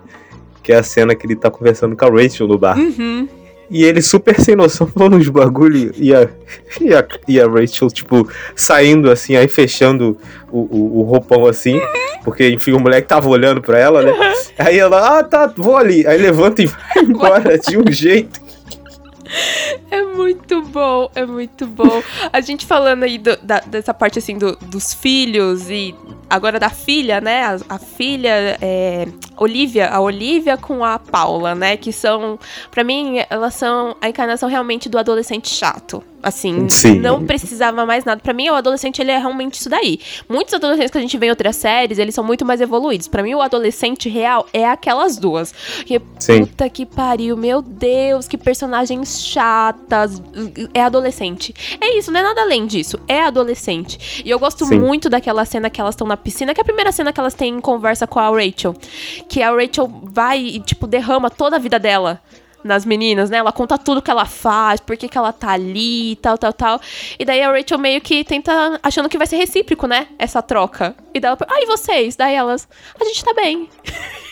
[0.61, 2.77] que é a cena que ele tá conversando com a Rachel no bar.
[2.77, 3.27] Uhum.
[3.69, 6.27] E ele super sem noção falando uns bagulho e a,
[6.81, 10.17] e a, e a Rachel, tipo, saindo assim, aí fechando
[10.51, 11.79] o, o, o roupão assim,
[12.23, 14.13] porque enfim, o moleque tava olhando pra ela, né?
[14.59, 16.05] Aí ela, ah, tá, vou ali.
[16.05, 18.41] Aí levanta e vai embora de um jeito.
[19.89, 22.01] É muito bom, é muito bom.
[22.31, 25.95] A gente falando aí do- da- dessa parte assim do- dos filhos e
[26.29, 27.43] agora da filha, né?
[27.43, 31.77] A, a filha é, Olivia, a Olivia com a Paula, né?
[31.77, 32.37] Que são,
[32.69, 36.03] pra mim, elas são a encarnação realmente do adolescente chato.
[36.23, 36.99] Assim, Sim.
[36.99, 38.21] não precisava mais nada.
[38.21, 39.99] Pra mim, o adolescente, ele é realmente isso daí.
[40.29, 43.07] Muitos adolescentes que a gente vê em outras séries, eles são muito mais evoluídos.
[43.07, 45.53] Pra mim, o adolescente real é aquelas duas.
[45.85, 46.45] Que Sim.
[46.45, 50.21] Puta que pariu, meu Deus, que personagens chatas.
[50.73, 51.53] É adolescente.
[51.79, 52.99] É isso, não é nada além disso.
[53.07, 54.23] É adolescente.
[54.25, 54.79] E eu gosto Sim.
[54.79, 57.33] muito daquela cena que elas estão na piscina, que é a primeira cena que elas
[57.33, 58.75] têm em conversa com a Rachel.
[59.27, 62.21] Que a Rachel vai e, tipo, derrama toda a vida dela.
[62.63, 63.37] Nas meninas, né?
[63.37, 66.81] Ela conta tudo que ela faz, por que, que ela tá ali, tal, tal, tal.
[67.17, 70.07] E daí a Rachel meio que tenta, achando que vai ser recíproco, né?
[70.19, 70.95] Essa troca.
[71.13, 72.15] E daí ela, ah, e vocês?
[72.15, 72.67] Daí elas,
[72.99, 73.67] a gente tá bem.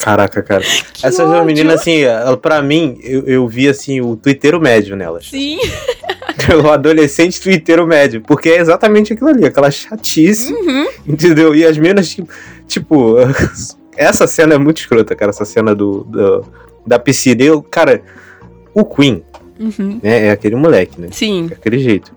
[0.00, 0.62] Caraca, cara.
[1.02, 1.44] Essas duas ódio.
[1.46, 2.00] meninas, assim,
[2.42, 5.28] pra mim, eu, eu vi, assim, o twitteiro médio nelas.
[5.28, 5.58] Sim.
[6.64, 8.20] o adolescente twitteiro médio.
[8.22, 10.86] Porque é exatamente aquilo ali, aquela chatice, Uhum.
[11.06, 11.54] entendeu?
[11.54, 12.28] E as meninas, tipo,
[12.66, 13.16] tipo,
[13.96, 16.44] essa cena é muito escrota, cara, essa cena do, do-
[16.86, 17.42] da piscina.
[17.42, 18.02] Eu, cara,
[18.74, 19.22] o Queen,
[19.58, 19.98] Uhum.
[20.02, 21.08] né, é aquele moleque, né?
[21.10, 21.48] Sim.
[21.50, 22.12] É aquele jeito.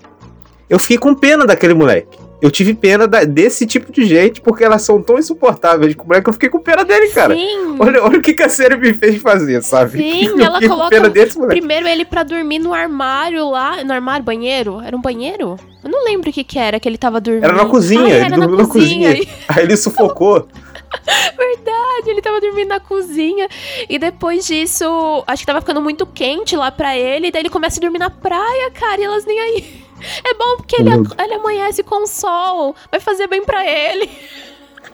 [0.69, 2.17] Eu fiquei com pena daquele moleque.
[2.41, 6.07] Eu tive pena da- desse tipo de gente, porque elas são tão insuportáveis com o
[6.07, 7.35] moleque, eu fiquei com pena dele, cara.
[7.35, 7.75] Sim.
[7.79, 9.99] Olha, olha o que, que a série me fez fazer, sabe?
[9.99, 11.59] Sim, ela coloca pena desse moleque.
[11.59, 13.83] primeiro ele pra dormir no armário lá.
[13.83, 14.81] No armário, banheiro?
[14.81, 15.55] Era um banheiro?
[15.83, 17.43] Eu não lembro o que que era que ele tava dormindo.
[17.43, 19.09] Era na cozinha, Ah, ele dormiu na cozinha.
[19.15, 19.27] cozinha.
[19.47, 20.47] Aí ele sufocou.
[21.37, 23.47] Verdade, ele tava dormindo na cozinha.
[23.89, 27.27] E depois disso, acho que tava ficando muito quente lá pra ele.
[27.27, 29.80] E daí ele começa a dormir na praia, cara, e elas nem aí.
[30.23, 32.75] É bom porque ele, Meu ele amanhece com o sol.
[32.89, 34.09] Vai fazer bem pra ele.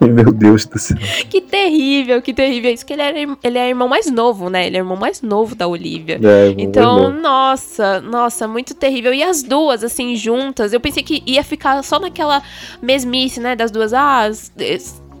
[0.00, 0.96] Meu Deus do céu.
[1.28, 2.72] Que terrível, que terrível.
[2.72, 4.66] Isso que ele, era, ele é irmão mais novo, né?
[4.66, 6.20] Ele é irmão mais novo da Olivia.
[6.22, 9.12] É, então, nossa, nossa, muito terrível.
[9.12, 12.42] E as duas, assim, juntas, eu pensei que ia ficar só naquela
[12.80, 13.56] mesmice, né?
[13.56, 14.30] Das duas, ah,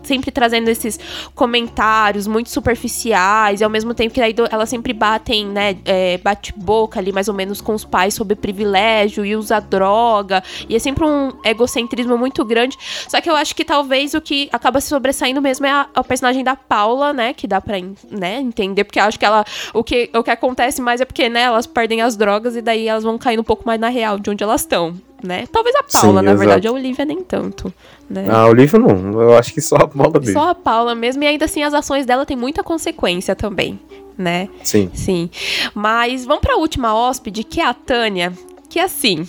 [0.08, 0.98] sempre trazendo esses
[1.34, 6.98] comentários muito superficiais, e ao mesmo tempo que daí elas sempre batem, né, é, bate-boca
[6.98, 11.04] ali mais ou menos com os pais sobre privilégio e usa droga, e é sempre
[11.04, 12.76] um egocentrismo muito grande.
[13.06, 16.02] Só que eu acho que talvez o que acaba se sobressaindo mesmo é a, a
[16.02, 17.76] personagem da Paula, né, que dá pra
[18.10, 19.44] né, entender, porque acho que ela,
[19.74, 22.88] o que, o que acontece mais é porque, né, elas perdem as drogas e daí
[22.88, 25.46] elas vão caindo um pouco mais na real de onde elas estão né?
[25.50, 26.38] Talvez a Paula, Sim, na exato.
[26.38, 27.72] verdade, a Olivia nem tanto.
[28.08, 28.26] Né?
[28.28, 30.32] Ah, a Olivia não, eu acho que só a Paula mesmo.
[30.32, 33.78] Só a Paula mesmo, e ainda assim as ações dela têm muita consequência também,
[34.16, 34.48] né?
[34.62, 34.90] Sim.
[34.94, 35.30] Sim.
[35.74, 38.32] Mas vamos para a última hóspede, que é a Tânia,
[38.68, 39.28] que assim.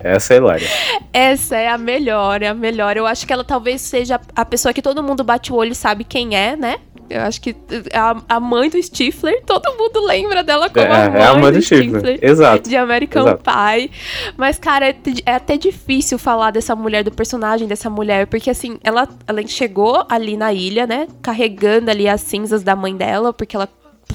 [0.00, 0.68] Essa é Hilária.
[1.12, 2.96] Essa é a melhor, é a melhor.
[2.96, 5.76] Eu acho que ela talvez seja a pessoa que todo mundo bate o olho e
[5.76, 6.78] sabe quem é, né?
[7.08, 7.54] Eu acho que
[7.92, 11.34] a, a mãe do Stifler, todo mundo lembra dela como é, a mãe, é a
[11.34, 12.00] mãe do, do Stifler.
[12.00, 12.18] Stifler.
[12.22, 12.68] Exato.
[12.68, 13.42] De American Exato.
[13.42, 13.90] Pie.
[14.36, 18.78] Mas, cara, é, é, até difícil falar dessa mulher, do personagem dessa mulher, porque assim,
[18.82, 21.06] ela, ela chegou ali na ilha, né?
[21.20, 23.68] Carregando ali as cinzas da mãe dela, porque ela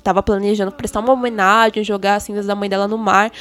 [0.04, 3.32] tava planejando prestar uma homenagem, jogar as cinzas da mãe dela no mar.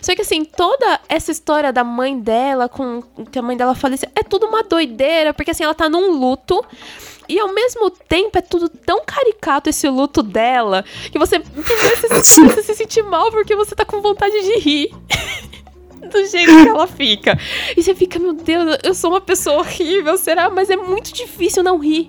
[0.00, 4.08] Só que assim, toda essa história da mãe dela com que a mãe dela faleceu
[4.14, 6.64] é tudo uma doideira, porque assim, ela tá num luto
[7.28, 12.62] e ao mesmo tempo é tudo tão caricato esse luto dela que você, você, se,
[12.62, 14.90] se sente mal porque você tá com vontade de rir.
[16.10, 17.38] do jeito que ela fica.
[17.76, 20.50] E você fica, meu Deus, eu sou uma pessoa horrível, será?
[20.50, 22.08] Mas é muito difícil não rir.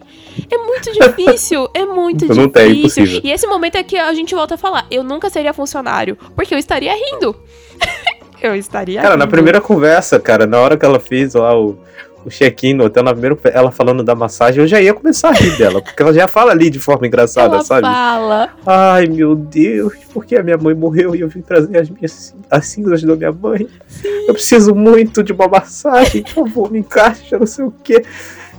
[0.51, 3.06] É muito difícil, é muito não difícil.
[3.06, 6.17] Tem, e esse momento é que a gente volta a falar, eu nunca seria funcionário,
[6.36, 7.36] porque eu estaria rindo.
[8.41, 9.25] eu estaria Cara, rindo.
[9.25, 11.78] na primeira conversa, cara, na hora que ela fez lá o
[12.25, 15.33] o check-in no hotel, na primeira, ela falando da massagem, eu já ia começar a
[15.33, 17.83] rir dela, porque ela já fala ali de forma engraçada, ela sabe?
[17.83, 18.49] fala.
[18.65, 22.67] Ai, meu Deus, porque a minha mãe morreu e eu vim trazer as minhas as
[22.67, 23.67] cinzas da minha mãe.
[23.88, 24.25] Sim.
[24.27, 28.03] Eu preciso muito de uma massagem, por favor, me encaixa, não sei o quê.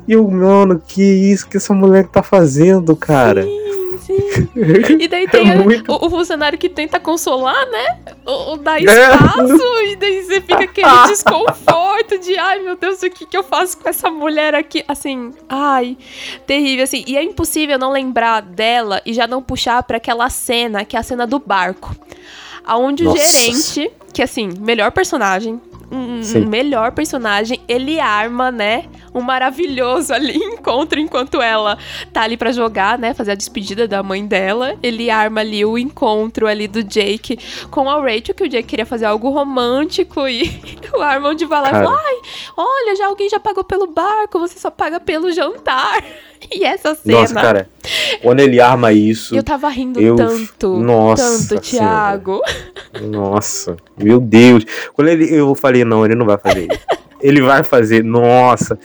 [0.06, 3.42] E o mano, que isso que essa mulher tá fazendo, cara?
[3.42, 3.65] Sim.
[4.98, 5.92] E daí tem é muito...
[5.92, 7.98] o, o, funcionário que tenta consolar, né?
[8.24, 8.84] O, o dar é.
[8.84, 9.92] espaço, é.
[9.92, 13.78] e daí você fica aquele desconforto de ai meu Deus, o que, que eu faço
[13.78, 14.84] com essa mulher aqui?
[14.88, 15.96] Assim, ai,
[16.46, 17.04] terrível, assim.
[17.06, 21.00] E é impossível não lembrar dela e já não puxar para aquela cena, que é
[21.00, 21.94] a cena do barco.
[22.64, 26.46] Aonde o gerente, que assim, melhor personagem, um Sim.
[26.46, 31.78] melhor personagem, ele arma, né, um maravilhoso ali encontro enquanto ela
[32.12, 34.76] tá ali para jogar, né, fazer a despedida da mãe dela.
[34.82, 37.38] Ele arma ali o encontro ali do Jake
[37.70, 40.60] com a Rachel, que o Jake queria fazer algo romântico e
[40.92, 42.16] o Armand vai lá e fala, ai,
[42.56, 46.02] olha, já alguém já pagou pelo barco, você só paga pelo jantar.
[46.50, 47.20] E essa cena.
[47.20, 47.68] Nossa, cara,
[48.22, 49.34] quando ele arma isso.
[49.34, 50.16] Eu tava rindo eu...
[50.16, 50.76] tanto.
[50.76, 51.48] Nossa.
[51.48, 52.40] Tanto, Thiago.
[53.00, 54.64] Nossa, meu Deus.
[54.92, 56.80] Quando ele, eu falei, não, ele não vai fazer isso.
[57.20, 58.78] ele vai fazer, nossa.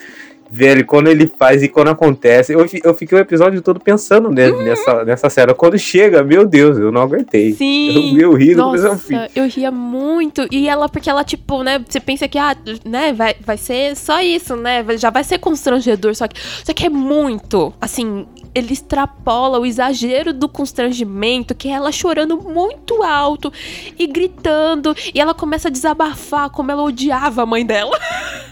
[0.54, 4.34] Velho, quando ele faz e quando acontece, eu, eu fiquei o episódio todo pensando uhum.
[4.34, 5.54] nessa, nessa cena.
[5.54, 7.54] Quando chega, meu Deus, eu não aguentei.
[7.54, 8.18] Sim.
[8.18, 10.46] Eu, eu ri Nossa, eu ria muito.
[10.52, 14.22] E ela, porque ela, tipo, né, você pensa que, ah, né, vai, vai ser só
[14.22, 14.86] isso, né?
[14.98, 20.34] Já vai ser constrangedor, só que, só que é muito, assim, ele extrapola o exagero
[20.34, 23.52] do constrangimento, que é ela chorando muito alto
[23.98, 27.98] e gritando, e ela começa a desabafar como ela odiava a mãe dela.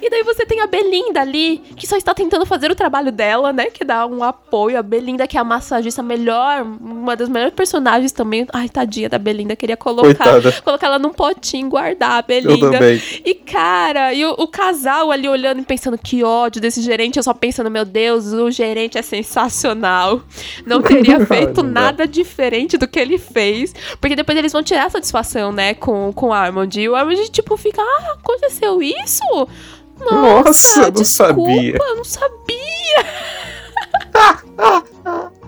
[0.00, 3.52] e daí você tem a Belinda ali, que só está tentando fazer o trabalho dela,
[3.52, 3.66] né?
[3.66, 4.78] Que dá um apoio.
[4.78, 8.46] A Belinda, que é a massagista melhor, uma das melhores personagens também.
[8.52, 12.66] Ai, tadinha da Belinda, queria colocar, colocar ela num potinho, guardar a Belinda.
[12.66, 13.02] Eu também.
[13.24, 17.22] E cara, e o, o, casal ali olhando e pensando que ódio desse gerente, eu
[17.22, 20.22] só pensando, meu Deus, o gerente é sensacional.
[20.64, 23.74] Não teria feito nada diferente do que ele fez.
[24.00, 26.70] Porque depois eles vão tirar a satisfação, né, com, com o Armand.
[26.76, 29.24] E o Armand, tipo, fica, ah, aconteceu isso?
[29.98, 31.76] Nossa, Nossa não desculpa, sabia.
[31.76, 32.40] Eu não sabia.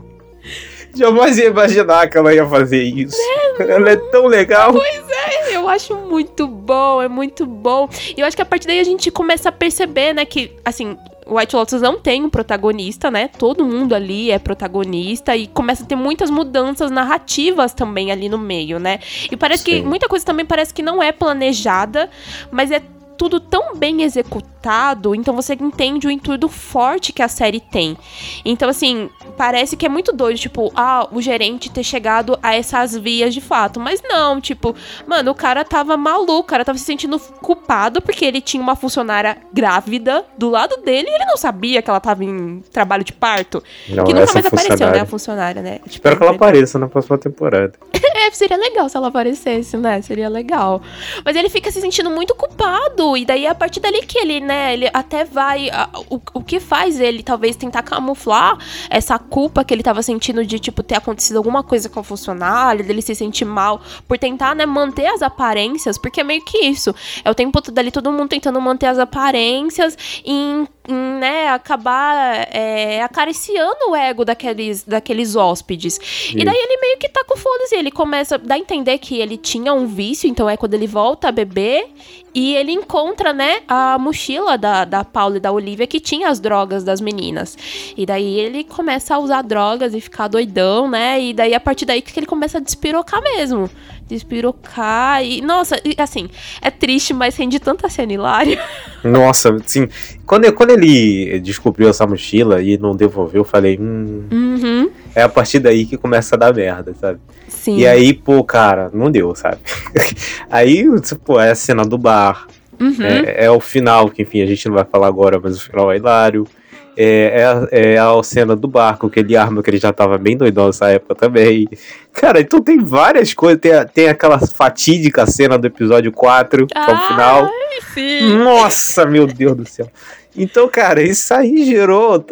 [0.94, 3.16] Jamais ia imaginar que ela ia fazer isso.
[3.58, 4.72] É, ela é tão legal.
[4.72, 5.21] Pois é,
[5.62, 7.88] eu acho muito bom, é muito bom.
[8.16, 10.96] E eu acho que a partir daí a gente começa a perceber, né, que, assim,
[11.26, 13.28] White Lotus não tem um protagonista, né?
[13.28, 18.38] Todo mundo ali é protagonista e começa a ter muitas mudanças narrativas também ali no
[18.38, 18.98] meio, né?
[19.30, 19.70] E parece Sim.
[19.70, 22.10] que muita coisa também parece que não é planejada,
[22.50, 22.82] mas é
[23.22, 27.96] tudo tão bem executado, então você entende o intuito forte que a série tem.
[28.44, 32.96] Então, assim, parece que é muito doido, tipo, ah, o gerente ter chegado a essas
[32.96, 33.78] vias de fato.
[33.78, 34.74] Mas não, tipo,
[35.06, 38.74] mano, o cara tava maluco, o cara tava se sentindo culpado porque ele tinha uma
[38.74, 43.12] funcionária grávida do lado dele e ele não sabia que ela tava em trabalho de
[43.12, 43.62] parto.
[43.88, 45.74] Não, que nunca mais apareceu, né, a funcionária, né?
[45.74, 47.74] Tipo, Espero que ela apareça na próxima temporada.
[47.94, 50.02] é, seria legal se ela aparecesse, né?
[50.02, 50.82] Seria legal.
[51.24, 53.11] Mas ele fica se sentindo muito culpado.
[53.16, 54.72] E daí é a partir dali que ele, né?
[54.74, 55.68] Ele até vai.
[55.70, 58.58] a- o, o que faz ele talvez tentar camuflar
[58.90, 62.84] essa culpa que ele tava sentindo de, tipo, ter acontecido alguma coisa com o funcionário,
[62.84, 66.94] dele se sentir mal, por tentar, né, manter as aparências, porque é meio que isso.
[67.24, 73.02] É o tempo todo ali, todo mundo tentando manter as aparências e, né, acabar é,
[73.02, 75.98] acariciando o ego daqueles, daqueles hóspedes.
[76.34, 77.74] E daí ele meio que tá com foda-se.
[77.74, 81.32] Ele começa a entender que ele tinha um vício, então é quando ele volta a
[81.32, 81.88] beber.
[82.34, 86.40] E ele encontra, né, a mochila da, da Paula e da Olivia que tinha as
[86.40, 87.58] drogas das meninas.
[87.96, 91.20] E daí ele começa a usar drogas e ficar doidão, né?
[91.20, 93.68] E daí a partir daí que ele começa a despirocar mesmo.
[94.08, 95.40] Despirocar e.
[95.40, 96.28] Nossa, e, assim,
[96.60, 98.60] é triste, mas rende tanta cena hilária.
[99.04, 99.88] Nossa, assim,
[100.26, 104.90] quando, quando ele descobriu essa mochila e não devolveu, eu falei, hum, Uhum.
[105.14, 107.18] é a partir daí que começa a dar merda, sabe?
[107.48, 107.78] Sim.
[107.78, 109.58] E aí, pô, cara, não deu, sabe?
[110.50, 110.84] aí,
[111.24, 112.46] pô, é a cena do bar,
[112.80, 113.02] Uhum.
[113.02, 115.92] é, é o final, que enfim, a gente não vai falar agora, mas o final
[115.92, 116.46] é hilário.
[116.96, 120.18] É, é, a- é a cena do barco, que ele arma, que ele já tava
[120.18, 121.66] bem doidão nessa época também.
[122.12, 123.60] Cara, então tem várias coisas.
[123.60, 127.48] Tem, a- tem aquela fatídica cena do episódio 4, que é o final.
[127.94, 128.36] Sim.
[128.38, 129.88] Nossa, meu Deus do céu.
[130.36, 132.24] Então, cara, isso aí gerou.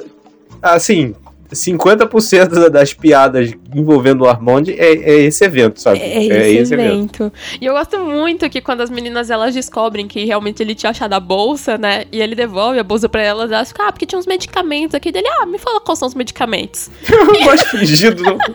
[0.63, 1.15] Assim,
[1.53, 6.01] 50% da- das piadas envolvendo o Armand é, é esse evento, sabe?
[6.01, 7.33] É esse, evento.
[7.61, 11.13] E eu gosto muito que quando as meninas elas descobrem que realmente ele tinha achado
[11.13, 12.05] a bolsa, né?
[12.13, 15.11] E ele devolve a bolsa pra elas, elas ficam, ah, porque tinha uns medicamentos aqui
[15.13, 15.29] dele.
[15.41, 16.91] Ah, me fala quais são os medicamentos.
[17.11, 18.23] Eu gosto fingido.
[18.23, 18.39] Não.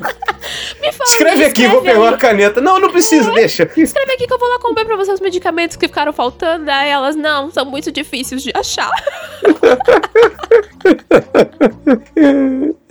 [0.80, 1.10] Me fala.
[1.10, 2.12] Escreve me aqui, vou escreve pegar aí.
[2.12, 2.62] uma caneta.
[2.62, 3.64] Não, não precisa, deixa.
[3.76, 6.70] Escreve aqui que eu vou lá comprar pra você os medicamentos que ficaram faltando.
[6.70, 8.92] Aí elas, não, são muito difíceis de achar.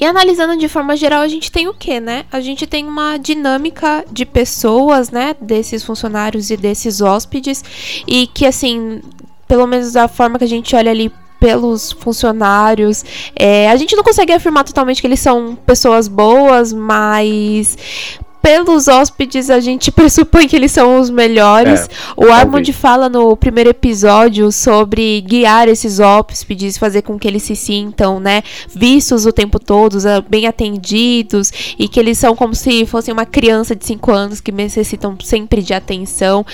[0.00, 2.24] E analisando de forma geral, a gente tem o que, né?
[2.30, 5.34] A gente tem uma dinâmica de pessoas, né?
[5.40, 7.64] Desses funcionários e desses hóspedes.
[8.06, 9.02] E que, assim,
[9.48, 14.04] pelo menos da forma que a gente olha ali pelos funcionários, é, a gente não
[14.04, 17.76] consegue afirmar totalmente que eles são pessoas boas, mas
[18.42, 21.80] pelos hóspedes a gente pressupõe que eles são os melhores.
[21.80, 27.42] É, o Armand fala no primeiro episódio sobre guiar esses hóspedes, fazer com que eles
[27.42, 28.42] se sintam, né,
[28.74, 33.26] vistos o tempo todo, ah, bem atendidos e que eles são como se fossem uma
[33.26, 36.44] criança de 5 anos que necessitam sempre de atenção.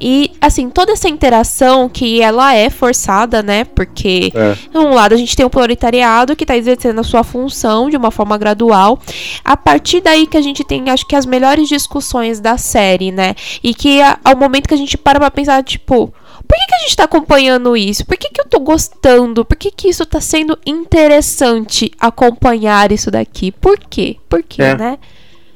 [0.00, 3.64] E assim, toda essa interação que ela é forçada, né?
[3.64, 4.54] Porque É.
[4.70, 7.96] de um lado, a gente tem o proletariado que está exercendo a sua função de
[7.96, 8.98] uma forma gradual.
[9.44, 13.34] A partir daí que a gente tem, acho que as melhores discussões da série, né?
[13.62, 16.78] E que ao momento que a gente para pra pensar, tipo, por que, que a
[16.80, 18.04] gente tá acompanhando isso?
[18.06, 19.44] Por que, que eu tô gostando?
[19.44, 23.52] Por que, que isso tá sendo interessante acompanhar isso daqui?
[23.52, 24.16] Por quê?
[24.28, 24.76] Por quê, É.
[24.76, 24.98] né?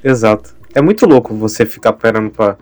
[0.03, 0.55] Exato.
[0.75, 2.57] É muito louco você ficar parando pra.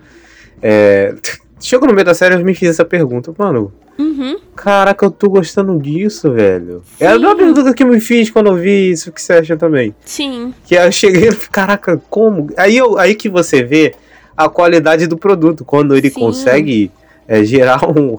[0.62, 1.14] É...
[1.60, 3.34] Chegou no meio da série, eu me fiz essa pergunta.
[3.38, 4.36] Mano, Uhum.
[4.56, 6.82] caraca, eu tô gostando disso, velho.
[6.98, 7.18] É a Sim.
[7.20, 9.94] mesma pergunta que eu me fiz quando eu vi isso que você acha também.
[10.04, 10.52] Sim.
[10.64, 12.48] Que eu cheguei e caraca, como?
[12.56, 13.94] Aí, eu, aí que você vê
[14.36, 16.20] a qualidade do produto, quando ele Sim.
[16.20, 16.90] consegue
[17.28, 18.16] é, gerar um.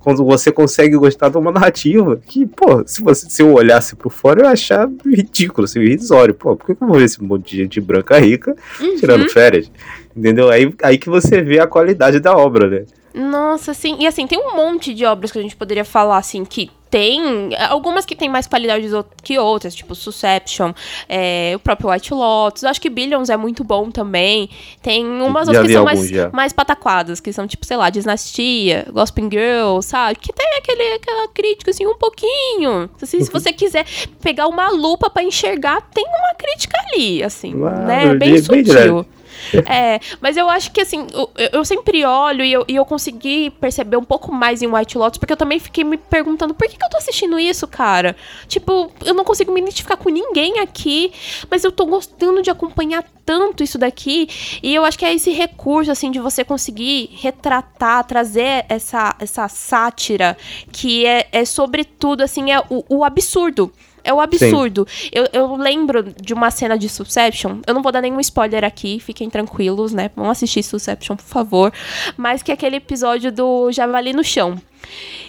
[0.00, 4.10] Quando você consegue gostar de uma narrativa, que, pô, se, você, se eu olhasse por
[4.10, 6.32] fora, eu ia achar ridículo, assim, irrisório.
[6.32, 8.96] Pô, por que que eu vou ver esse monte de gente branca rica Uhum.
[8.96, 9.70] tirando férias?
[10.16, 10.48] Entendeu?
[10.48, 12.84] Aí, aí que você vê a qualidade da obra, né?
[13.14, 13.96] Nossa, sim.
[14.00, 17.50] E assim, tem um monte de obras que a gente poderia falar, assim, que tem.
[17.68, 18.88] Algumas que tem mais qualidade
[19.22, 20.72] que outras, tipo Susception,
[21.06, 22.64] é, o próprio White Lotus.
[22.64, 24.48] Acho que Billions é muito bom também.
[24.82, 26.30] Tem umas Já outras que são alguns, mais, já.
[26.30, 30.16] mais pataquadas, que são, tipo, sei lá, Dinastia, Gospel Girl, sabe?
[30.18, 32.88] Que tem aquele, aquela crítica, assim, um pouquinho.
[33.02, 33.84] Assim, se você quiser
[34.22, 38.06] pegar uma lupa pra enxergar, tem uma crítica ali, assim, Claro, né?
[38.06, 39.06] Bem bem- bem sutil.
[39.68, 43.50] É, mas eu acho que assim, eu, eu sempre olho e eu, e eu consegui
[43.50, 46.76] perceber um pouco mais em White Lotus, porque eu também fiquei me perguntando por que,
[46.76, 48.16] que eu tô assistindo isso, cara?
[48.46, 51.12] Tipo, eu não consigo me identificar com ninguém aqui,
[51.50, 54.26] mas eu tô gostando de acompanhar tanto isso daqui.
[54.62, 59.48] E eu acho que é esse recurso, assim, de você conseguir retratar, trazer essa, essa
[59.48, 60.34] sátira,
[60.72, 63.70] que é, é sobretudo, assim, é o, o absurdo.
[64.08, 64.86] É o absurdo.
[65.12, 67.58] Eu, eu lembro de uma cena de Succession.
[67.66, 70.10] Eu não vou dar nenhum spoiler aqui, fiquem tranquilos, né?
[70.16, 71.70] Vão assistir Succession, por favor.
[72.16, 74.58] Mas que é aquele episódio do Javali no chão.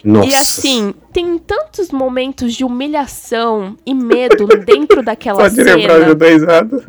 [0.02, 0.28] Nossa.
[0.30, 5.74] E assim, tem tantos momentos de humilhação e medo dentro daquela Pode cena.
[5.74, 6.86] lembrar de dar risada.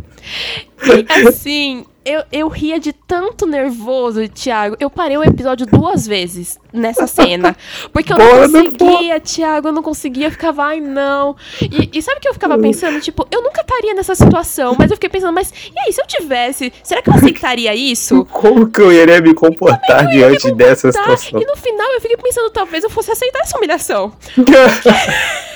[0.85, 4.75] E assim, eu, eu ria de tanto nervoso, Thiago.
[4.79, 7.55] Eu parei o episódio duas vezes nessa cena.
[7.93, 10.27] Porque eu não conseguia, Thiago, eu não conseguia.
[10.27, 11.35] Eu ficava, ai, não.
[11.61, 12.99] E, e sabe o que eu ficava pensando?
[12.99, 16.07] Tipo, eu nunca estaria nessa situação, mas eu fiquei pensando, mas e aí, se eu
[16.07, 18.25] tivesse, será que eu aceitaria isso?
[18.31, 21.15] Como que eu iria me comportar diante dessa Tá?
[21.15, 21.41] situação?
[21.41, 24.11] E no final eu fiquei pensando, talvez eu fosse aceitar essa humilhação.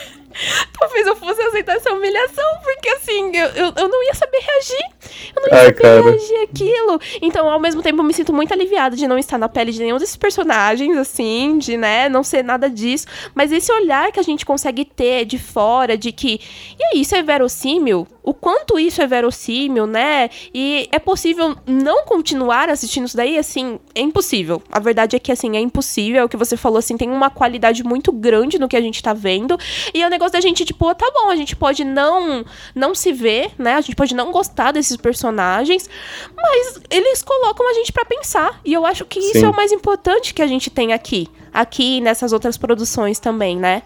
[0.78, 4.86] Talvez eu fosse aceitar essa humilhação, porque assim, eu, eu, eu não ia saber reagir.
[5.36, 6.02] Eu não ia Ai, saber cara.
[6.02, 7.00] reagir aquilo.
[7.22, 9.80] Então, ao mesmo tempo, eu me sinto muito aliviada de não estar na pele de
[9.80, 13.08] nenhum desses personagens, assim, de, né, não ser nada disso.
[13.34, 16.40] Mas esse olhar que a gente consegue ter de fora, de que,
[16.80, 18.08] e aí, isso é verossímil?
[18.22, 20.30] O quanto isso é verossímil, né?
[20.54, 23.38] E é possível não continuar assistindo isso daí?
[23.38, 24.62] Assim, é impossível.
[24.72, 26.22] A verdade é que, assim, é impossível.
[26.22, 29.02] É o que você falou, assim, tem uma qualidade muito grande no que a gente
[29.02, 29.58] tá vendo.
[29.94, 33.12] E é o negócio da gente, tipo, tá bom, a gente pode não, não se
[33.12, 33.76] ver, né?
[33.76, 35.90] A gente pode não gostar desses personagens,
[36.36, 38.60] mas eles colocam a gente pra pensar.
[38.64, 39.46] E eu acho que isso Sim.
[39.46, 41.28] é o mais importante que a gente tem aqui.
[41.54, 43.82] Aqui nessas outras produções também, né?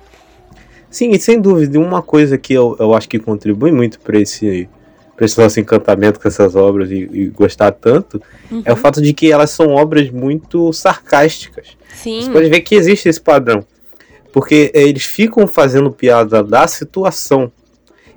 [0.89, 4.67] Sim, e sem dúvida, uma coisa que eu, eu acho que contribui muito para esse,
[5.15, 8.21] pra esse nosso encantamento com essas obras e, e gostar tanto
[8.65, 11.77] é o fato de que elas são obras muito sarcásticas.
[11.93, 12.21] Sim.
[12.21, 13.63] Você pode ver que existe esse padrão.
[14.31, 17.51] Porque eh, eles ficam fazendo piada da situação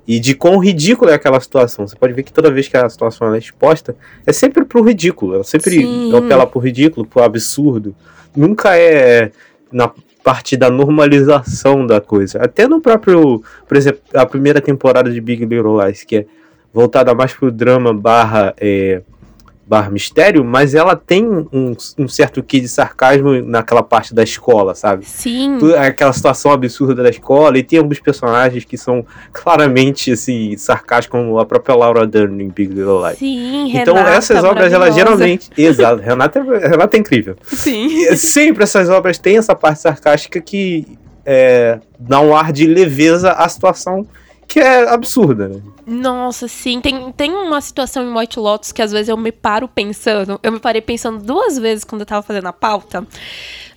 [0.07, 1.87] e de quão ridícula é aquela situação.
[1.87, 3.95] Você pode ver que toda vez que a situação é exposta,
[4.25, 5.35] é sempre pro ridículo.
[5.35, 6.15] Ela sempre Sim.
[6.15, 7.95] apela pro ridículo, pro absurdo.
[8.35, 9.31] Nunca é
[9.71, 9.91] na
[10.23, 12.39] parte da normalização da coisa.
[12.41, 16.25] Até no próprio, por exemplo, a primeira temporada de Big Little Lies, que é
[16.73, 19.01] voltada mais pro drama barra, é,
[19.65, 24.75] barra mistério, mas ela tem um, um certo quê de sarcasmo naquela parte da escola,
[24.75, 25.05] sabe?
[25.05, 25.57] Sim.
[25.59, 31.19] Tu- aquela situação absurda da escola, e tem alguns personagens que são claramente assim, sarcásticos,
[31.19, 33.17] como a própria Laura Dern em Big Little Lies.
[33.19, 35.49] Sim, Então Renata, essas obras, elas geralmente.
[35.57, 37.35] Exato, Renata, é- Renata é incrível.
[37.43, 38.15] Sim.
[38.15, 40.85] Sempre essas obras têm essa parte sarcástica que
[41.25, 44.05] é, dá um ar de leveza à situação
[44.47, 45.61] que é absurda, né?
[45.85, 46.79] Nossa, sim.
[46.81, 50.39] Tem, tem uma situação em White Lotus que às vezes eu me paro pensando.
[50.41, 53.05] Eu me parei pensando duas vezes quando eu tava fazendo a pauta.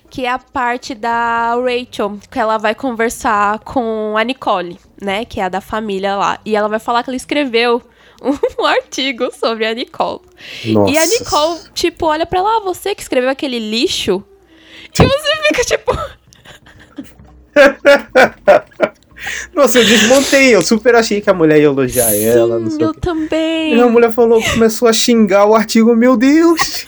[0.09, 5.25] Que é a parte da Rachel, que ela vai conversar com a Nicole, né?
[5.25, 6.39] Que é a da família lá.
[6.45, 7.81] E ela vai falar que ela escreveu
[8.57, 10.21] um artigo sobre a Nicole.
[10.65, 10.91] Nossa.
[10.91, 14.23] E a Nicole, tipo, olha pra lá, você que escreveu aquele lixo.
[14.97, 15.91] E você fica, tipo,
[19.53, 22.85] Nossa, eu desmontei, eu super achei que a mulher ia elogiar ela, não sim, sei
[22.85, 23.75] eu também.
[23.75, 26.85] E a mulher falou, começou a xingar o artigo, meu Deus!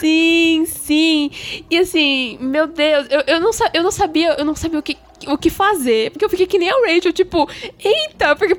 [0.00, 1.30] Sim, sim.
[1.70, 4.96] E assim, meu Deus, eu, eu, não, eu não sabia, eu não sabia o que,
[5.26, 6.10] o que fazer.
[6.10, 7.48] Porque eu fiquei que nem a Rachel, tipo,
[7.82, 8.58] eita, porque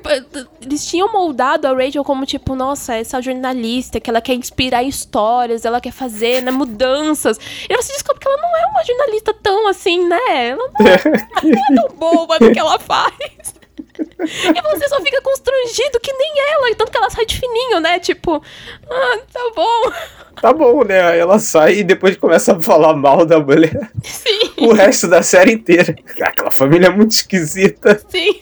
[0.62, 5.64] eles tinham moldado a Rachel como, tipo, nossa, essa jornalista que ela quer inspirar histórias,
[5.64, 7.38] ela quer fazer, né, mudanças.
[7.68, 10.48] E você descobre que ela não é uma jornalista tão assim, né?
[10.48, 11.00] Ela não é,
[11.44, 13.57] não é tão boa no que ela faz.
[14.00, 17.98] E você só fica constrangido que nem ela, tanto que ela sai de fininho, né?
[17.98, 18.42] Tipo,
[18.90, 19.92] ah, tá bom.
[20.40, 21.02] Tá bom, né?
[21.02, 24.52] Aí ela sai e depois começa a falar mal da mulher Sim.
[24.58, 25.94] o resto da série inteira.
[26.20, 28.00] Aquela família é muito esquisita.
[28.08, 28.40] Sim.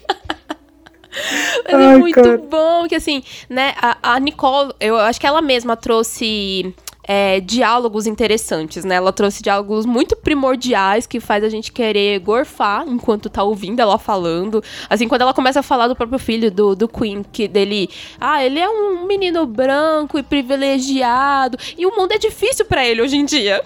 [1.65, 2.37] Mas é Ai, muito cara.
[2.37, 6.75] bom que, assim, né, a, a Nicole, eu acho que ela mesma trouxe
[7.07, 8.97] é, diálogos interessantes, né?
[8.97, 13.99] Ela trouxe diálogos muito primordiais que faz a gente querer gorfar enquanto tá ouvindo ela
[13.99, 14.63] falando.
[14.91, 17.89] Assim, quando ela começa a falar do próprio filho do, do Queen, que dele,
[18.21, 23.01] ah, ele é um menino branco e privilegiado, e o mundo é difícil pra ele
[23.01, 23.63] hoje em dia.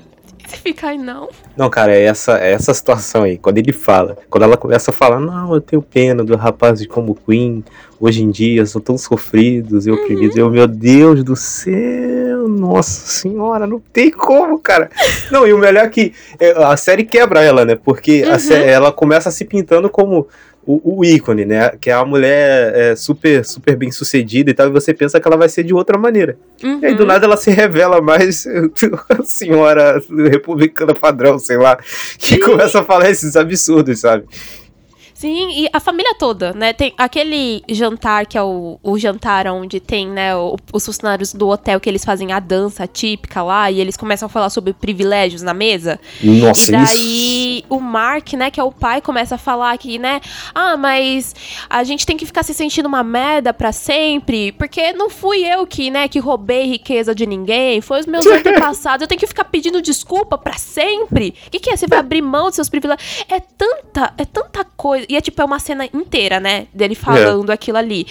[0.52, 1.28] E fica, ai, não.
[1.56, 3.38] Não, cara, é essa, é essa situação aí.
[3.38, 7.12] Quando ele fala, quando ela começa a falar, não, eu tenho pena dos rapazes como
[7.12, 7.64] o Queen,
[8.00, 10.36] hoje em dia são tão sofridos e oprimidos.
[10.36, 11.70] Eu, meu Deus do céu,
[12.48, 14.90] nossa senhora, não tem como, cara.
[15.30, 17.74] Não, e o melhor é que é, a série quebra ela, né?
[17.76, 20.28] Porque a sé- ela começa se pintando como
[20.66, 21.70] o, o ícone, né?
[21.80, 25.26] Que é a mulher é, super, super bem sucedida e tal, e você pensa que
[25.26, 26.36] ela vai ser de outra maneira.
[26.62, 27.06] E aí do Uhum.
[27.08, 28.46] nada ela se revela mais
[29.18, 31.76] a senhora republicana padrão, sei lá,
[32.18, 32.40] que Sim.
[32.40, 34.24] começa a falar esses absurdos, sabe?
[35.20, 36.72] Sim, e a família toda, né?
[36.72, 41.46] Tem aquele jantar que é o, o jantar onde tem, né, o, os funcionários do
[41.46, 45.42] hotel que eles fazem a dança típica lá e eles começam a falar sobre privilégios
[45.42, 46.00] na mesa.
[46.22, 47.66] Nossa, e daí isso.
[47.68, 50.22] o Mark, né, que é o pai, começa a falar que, né,
[50.54, 51.34] ah, mas
[51.68, 55.66] a gente tem que ficar se sentindo uma merda pra sempre, porque não fui eu
[55.66, 59.44] que, né, que roubei riqueza de ninguém, foi os meus antepassados, eu tenho que ficar
[59.44, 61.34] pedindo desculpa pra sempre.
[61.46, 61.76] O que, que é?
[61.76, 63.26] Você vai abrir mão dos seus privilégios?
[63.28, 65.09] É tanta, é tanta coisa.
[65.10, 66.68] E é tipo, é uma cena inteira, né?
[66.72, 68.06] Dele falando aquilo ali.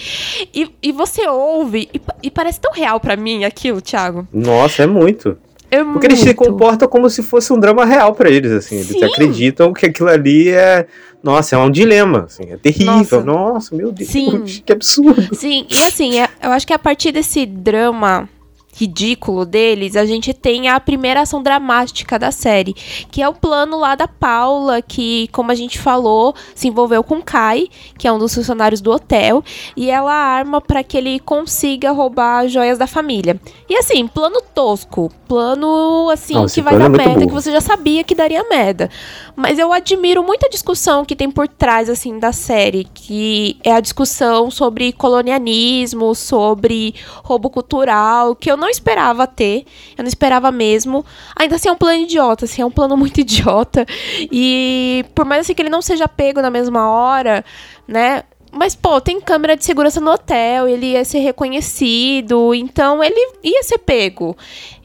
[0.54, 4.28] E, e você ouve, e, e parece tão real pra mim aquilo, Thiago.
[4.30, 5.38] Nossa, é muito.
[5.70, 6.36] É Porque eles se muito.
[6.38, 8.74] comportam como se fosse um drama real pra eles, assim.
[8.74, 9.04] Eles Sim.
[9.04, 10.86] acreditam que aquilo ali é.
[11.22, 12.42] Nossa, é um dilema, assim.
[12.50, 12.92] É terrível.
[12.92, 13.20] Nossa.
[13.22, 14.44] Nossa, meu Deus, Sim.
[14.66, 15.34] que absurdo.
[15.34, 18.28] Sim, e assim, é- eu acho que a partir desse drama
[18.72, 22.74] ridículo deles, a gente tem a primeira ação dramática da série,
[23.10, 27.16] que é o plano lá da Paula, que, como a gente falou, se envolveu com
[27.16, 27.68] o Kai,
[27.98, 29.42] que é um dos funcionários do hotel,
[29.76, 33.40] e ela arma para que ele consiga roubar as joias da família.
[33.68, 38.04] E assim, plano tosco, plano assim que vai dar é merda, que você já sabia
[38.04, 38.90] que daria merda.
[39.36, 43.72] Mas eu admiro muito a discussão que tem por trás, assim, da série, que é
[43.72, 49.64] a discussão sobre colonialismo, sobre roubo cultural, que eu não esperava ter,
[49.96, 51.04] eu não esperava mesmo.
[51.34, 53.86] Ainda assim, é um plano idiota, assim, é um plano muito idiota.
[54.30, 57.44] E por mais assim que ele não seja pego na mesma hora,
[57.88, 58.22] né?
[58.52, 63.62] Mas, pô, tem câmera de segurança no hotel, ele ia ser reconhecido, então ele ia
[63.62, 64.36] ser pego.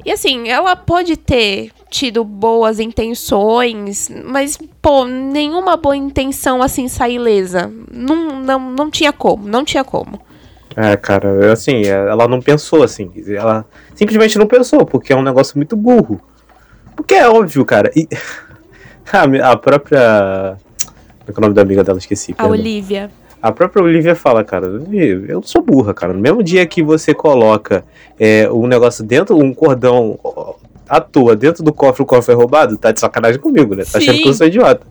[0.05, 7.13] E assim, ela pode ter tido boas intenções, mas, pô, nenhuma boa intenção assim sai
[7.13, 7.71] ilesa.
[7.91, 10.21] Não, não, não tinha como, não tinha como.
[10.75, 13.11] É, cara, assim, ela não pensou assim.
[13.27, 13.65] Ela
[13.95, 16.19] simplesmente não pensou, porque é um negócio muito burro.
[16.95, 17.91] Porque é óbvio, cara.
[17.95, 18.07] E
[19.11, 20.57] a, a própria.
[21.25, 21.97] Como é que é o nome da amiga dela?
[21.97, 22.33] Esqueci.
[22.33, 22.51] A perdão.
[22.51, 23.11] Olivia.
[23.41, 26.11] A própria Olivia fala, cara, "Vivi, eu sou burra, cara.
[26.11, 27.85] No mesmo dia que você coloca
[28.19, 30.19] é, um negócio dentro, um cordão
[30.89, 33.83] à toa dentro do cofre, o cofre é roubado, tá de sacanagem comigo, né?
[33.83, 34.23] Tá achando Sim.
[34.23, 34.85] que eu sou idiota.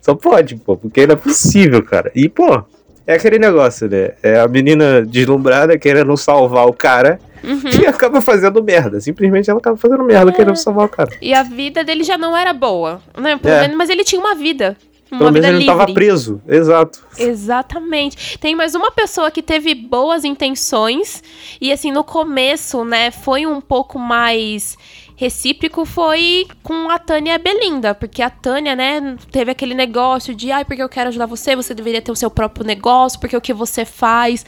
[0.00, 2.12] Só pode, pô, porque não é possível, cara.
[2.14, 2.62] E, pô,
[3.06, 4.12] é aquele negócio, né?
[4.22, 7.60] É a menina deslumbrada querendo salvar o cara Uhum.
[7.82, 9.00] e acaba fazendo merda.
[9.00, 11.10] Simplesmente ela acaba fazendo merda querendo salvar o cara.
[11.22, 13.38] E a vida dele já não era boa, né?
[13.44, 13.68] É.
[13.68, 14.76] Mas ele tinha uma vida.
[15.08, 15.72] Uma Pelo menos ele livre.
[15.72, 16.42] tava preso.
[16.48, 16.98] Exato.
[17.16, 18.36] Exatamente.
[18.38, 21.22] Tem mais uma pessoa que teve boas intenções
[21.60, 24.76] e assim no começo, né, foi um pouco mais
[25.16, 30.34] recíproco foi com a Tânia e a Belinda, porque a Tânia, né, teve aquele negócio
[30.34, 33.36] de, ai, porque eu quero ajudar você, você deveria ter o seu próprio negócio, porque
[33.36, 34.44] o que você faz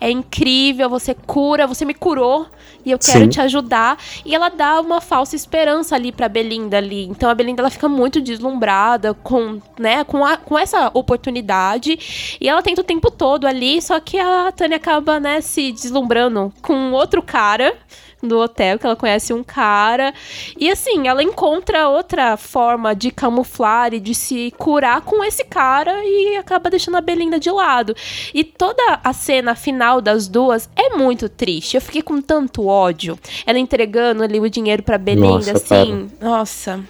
[0.00, 2.46] é incrível, você cura, você me curou
[2.84, 3.28] e eu quero Sim.
[3.28, 3.98] te ajudar.
[4.24, 7.04] E ela dá uma falsa esperança ali pra Belinda ali.
[7.06, 12.36] Então a Belinda ela fica muito deslumbrada com, né, com, a- com essa oportunidade.
[12.40, 16.52] E ela tenta o tempo todo ali, só que a Tânia acaba, né, se deslumbrando
[16.62, 17.74] com outro cara
[18.22, 20.14] do hotel, que ela conhece um cara.
[20.58, 25.92] E assim, ela encontra outra forma de camuflar e de se curar com esse cara
[26.04, 27.94] e acaba deixando a Belinda de lado.
[28.32, 31.76] E toda a cena final das duas é muito triste.
[31.76, 33.18] Eu fiquei com tanto ódio.
[33.44, 36.10] Ela entregando ali o dinheiro pra Belinda, Nossa, assim.
[36.20, 36.80] Nossa.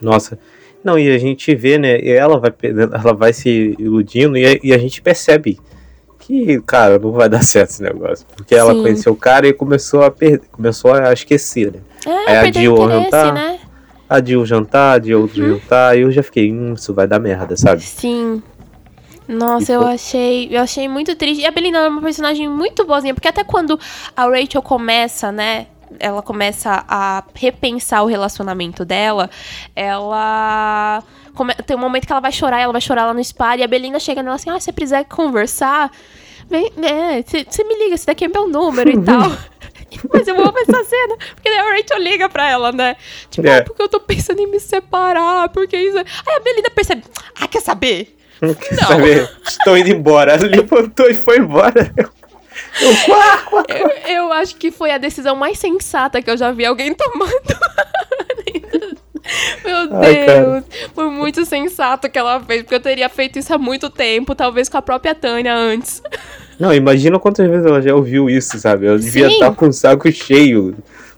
[0.00, 0.38] Nossa.
[0.82, 2.00] Não, e a gente vê, né?
[2.06, 5.58] Ela vai, ela vai se iludindo e a, e a gente percebe
[6.30, 8.26] que, cara, não vai dar certo esse negócio.
[8.36, 8.82] Porque ela Sim.
[8.82, 11.80] conheceu o cara e começou a perder, começou a esquecer, né?
[12.26, 13.34] É, Aí a Jill jantar.
[13.34, 13.58] né?
[14.08, 15.50] A um jantar, de outro Uhum.
[15.60, 17.80] jantar, e eu já fiquei, hum, isso vai dar merda, sabe?
[17.82, 18.42] Sim.
[19.28, 21.42] Nossa, E eu foi- achei, eu achei muito triste.
[21.42, 23.78] E a Belinda é uma personagem muito boazinha, porque até quando
[24.16, 25.66] a Rachel começa, né,
[26.00, 29.30] ela começa a repensar o relacionamento dela,
[29.76, 31.02] ela
[31.66, 33.66] tem um momento que ela vai chorar, ela vai chorar lá no spa, e a
[33.68, 35.90] Belinda chega nela assim: "Ah, se você precisar conversar,
[36.50, 39.30] vem, é, você me liga, esse daqui é meu número e tal".
[40.12, 42.96] Mas eu vou essa cena, porque daí a Rachel liga pra ela, né?
[43.28, 43.58] Tipo, É.
[43.58, 45.98] "Ah, porque eu tô pensando em me separar, porque isso.
[45.98, 47.02] Aí a Belinda percebe,
[47.40, 48.16] ah, quer saber?
[48.40, 48.88] Quer Não.
[48.88, 49.30] saber?
[49.46, 50.32] Estou indo embora.
[50.34, 51.92] Ela levantou e foi embora.
[53.04, 53.64] Quá.
[53.68, 57.32] Eu, eu acho que foi a decisão mais sensata que eu já vi alguém tomando.
[59.64, 60.26] Meu Ai.
[60.26, 60.64] Deus,
[60.94, 64.68] foi muito sensato que ela fez, porque eu teria feito isso há muito tempo, talvez
[64.68, 66.02] com a própria Tânia antes.
[66.58, 68.86] Não, imagina quantas vezes ela já ouviu isso, sabe?
[68.86, 69.34] Ela devia Sim.
[69.34, 70.74] estar com o saco cheio.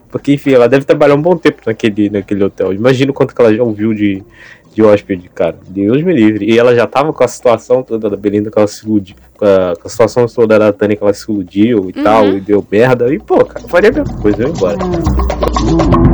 [0.09, 2.73] Porque, enfim, ela deve trabalhar um bom tempo naquele, naquele hotel.
[2.73, 4.23] Imagina quanto que ela já ouviu de,
[4.73, 5.57] de hóspede, cara.
[5.67, 6.45] Deus me livre.
[6.49, 9.17] E ela já tava com a situação toda da Belinda que ela se iludiu.
[9.37, 12.05] Com a, com a situação toda da Tânia que ela se iludiu e Uhum.
[12.05, 13.13] tal, e deu merda.
[13.13, 14.77] E, pô, cara, faria a mesma coisa, eu ia embora.
[14.77, 16.12] Mas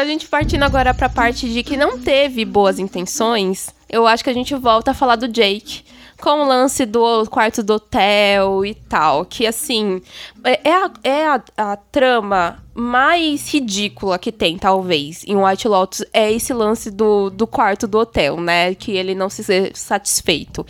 [0.00, 4.30] a gente partindo agora pra parte de que não teve boas intenções, eu acho que
[4.30, 5.82] a gente volta a falar do Jake
[6.20, 9.24] com o lance do quarto do hotel e tal.
[9.24, 10.00] Que, assim,
[10.44, 16.04] é, é, a, é a, a, trama mais ridícula que tem, talvez, em White Lotus.
[16.12, 18.74] É esse lance do, do quarto do hotel, né?
[18.74, 19.42] Que ele não se
[19.74, 20.66] satisfeito.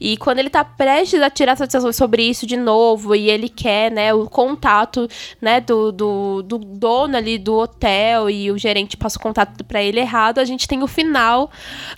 [0.00, 3.90] E quando ele tá prestes a tirar satisfação sobre isso de novo, e ele quer,
[3.90, 5.08] né, o contato,
[5.40, 9.82] né, do, do, do dono ali do hotel, e o gerente passa o contato para
[9.82, 11.50] ele errado, a gente tem o final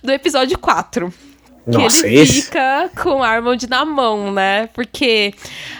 [0.03, 1.30] do episódio 4
[1.69, 2.41] que Nossa, ele esse?
[2.43, 4.67] fica com o Armond na mão, né?
[4.73, 5.31] Porque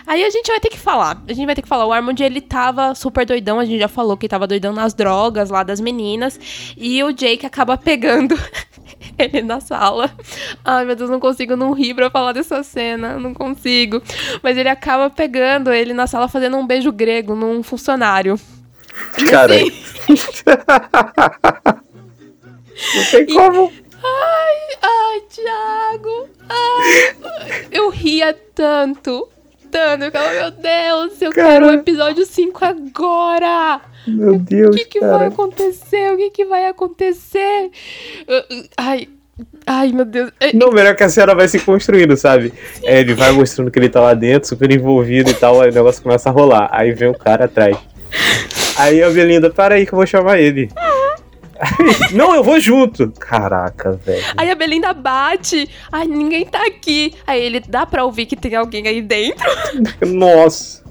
[0.06, 1.22] aí a gente vai ter que falar.
[1.28, 1.86] A gente vai ter que falar.
[1.88, 3.60] O Armond, ele tava super doidão.
[3.60, 6.40] A gente já falou que ele tava doidão nas drogas lá das meninas.
[6.78, 8.40] E o Jake acaba pegando
[9.18, 10.12] ele na sala.
[10.64, 13.18] Ai, meu Deus, não consigo não rir pra falar dessa cena.
[13.18, 14.02] Não consigo.
[14.44, 18.40] Mas ele acaba pegando ele na sala fazendo um beijo grego num funcionário.
[19.18, 19.56] E Cara.
[19.56, 19.72] assim-
[22.96, 23.72] Não tem como.
[24.04, 26.30] Ai, ai, Thiago.
[26.50, 29.28] Ai, eu ria tanto.
[29.70, 30.04] Tanto.
[30.04, 31.48] Eu falava, meu Deus, eu Cara.
[31.48, 33.82] quero o episódio 5 agora.
[34.08, 36.12] Meu O Deus, que, que vai acontecer?
[36.14, 37.70] O que, que vai acontecer?
[38.76, 39.08] Ai,
[39.66, 40.32] ai, meu Deus.
[40.40, 42.52] É, Não, melhor que a cena vai se construindo, sabe?
[42.84, 45.74] É, ele vai mostrando que ele tá lá dentro, super envolvido e tal, aí o
[45.74, 46.68] negócio começa a rolar.
[46.72, 47.78] Aí vem o cara atrás.
[48.78, 50.70] Aí a Belinda, para aí que eu vou chamar ele.
[52.14, 53.12] Não, eu vou junto.
[53.20, 54.24] Caraca, velho.
[54.38, 55.70] Aí a Belinda bate.
[55.92, 57.14] Ai, ninguém tá aqui.
[57.26, 59.46] Aí ele dá pra ouvir que tem alguém aí dentro.
[60.06, 60.82] Nossa.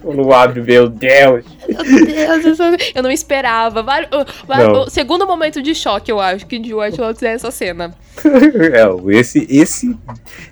[0.00, 1.44] Quando abre, meu Deus.
[1.66, 2.64] Meu Deus, eu só-
[2.94, 3.82] eu não esperava.
[3.82, 4.82] Não.
[4.82, 7.94] O segundo momento de choque, eu acho, que de White Lotus é essa cena.
[8.24, 9.96] É, esse, esse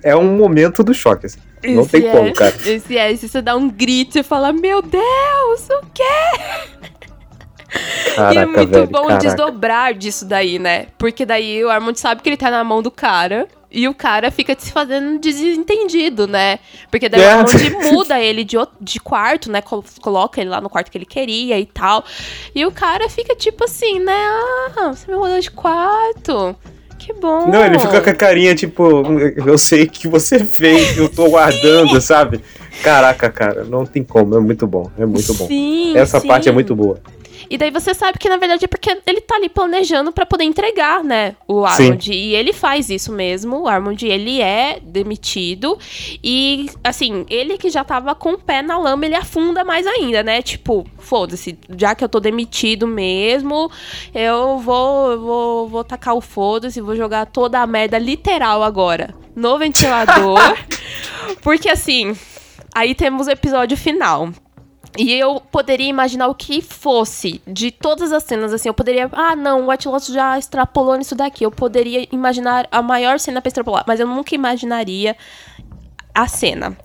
[0.03, 1.27] é um momento do choque.
[1.27, 1.39] assim.
[1.63, 2.53] Não Esse tem é, como, cara.
[2.65, 6.03] Esse é, esse você dá um grito e fala, meu Deus, o quê?
[8.15, 8.87] Caraca, e é muito velho.
[8.87, 9.25] bom caraca.
[9.25, 10.87] desdobrar disso daí, né?
[10.97, 13.47] Porque daí o Armond sabe que ele tá na mão do cara.
[13.75, 16.59] E o cara fica se fazendo desentendido, né?
[16.91, 17.25] Porque daí É.
[17.25, 19.61] o Armond muda ele de, outro- de quarto, né?
[19.63, 22.03] Col- Coloca ele lá no quarto que ele queria e tal.
[22.53, 24.13] E o cara fica tipo assim, né?
[24.77, 26.55] Ah, você me mudou de quarto.
[26.99, 27.47] Que bom.
[27.47, 28.83] Não, ele fica com a carinha tipo,
[29.45, 32.41] eu sei que você fez, eu tô guardando, sabe?
[32.83, 35.47] Caraca, cara, não tem como, é muito bom, é muito bom.
[35.47, 36.27] Sim, Essa sim.
[36.27, 36.99] parte é muito boa.
[37.49, 40.43] E daí você sabe que na verdade é porque ele tá ali planejando pra poder
[40.43, 42.11] entregar, né, o Armond.
[42.11, 43.61] E ele faz isso mesmo.
[43.61, 45.77] O Armond, ele é demitido
[46.23, 50.23] e assim, ele que já tava com o pé na lama, ele afunda mais ainda,
[50.23, 50.41] né?
[50.41, 53.71] Tipo, foda-se, já que eu tô demitido mesmo,
[54.13, 59.13] eu vou eu vou vou tacar o foda-se, vou jogar toda a merda literal agora
[59.35, 60.39] no ventilador.
[61.41, 62.15] porque assim,
[62.73, 64.29] aí temos o episódio final.
[64.97, 68.69] E eu poderia imaginar o que fosse de todas as cenas, assim.
[68.69, 69.09] Eu poderia.
[69.11, 71.43] Ah, não, o White Lotus já extrapolou nisso daqui.
[71.43, 73.83] Eu poderia imaginar a maior cena pra extrapolar.
[73.87, 75.15] Mas eu nunca imaginaria
[76.13, 76.77] a cena.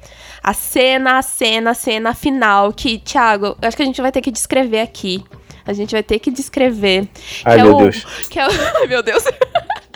[0.43, 2.73] A cena, a cena, a cena final.
[2.73, 5.23] Que, Thiago, acho que a gente vai ter que descrever aqui.
[5.67, 7.07] A gente vai ter que descrever.
[7.45, 8.05] Ai, que é meu o- Deus.
[8.31, 8.51] Que é o...
[8.81, 9.23] Ai, meu Deus.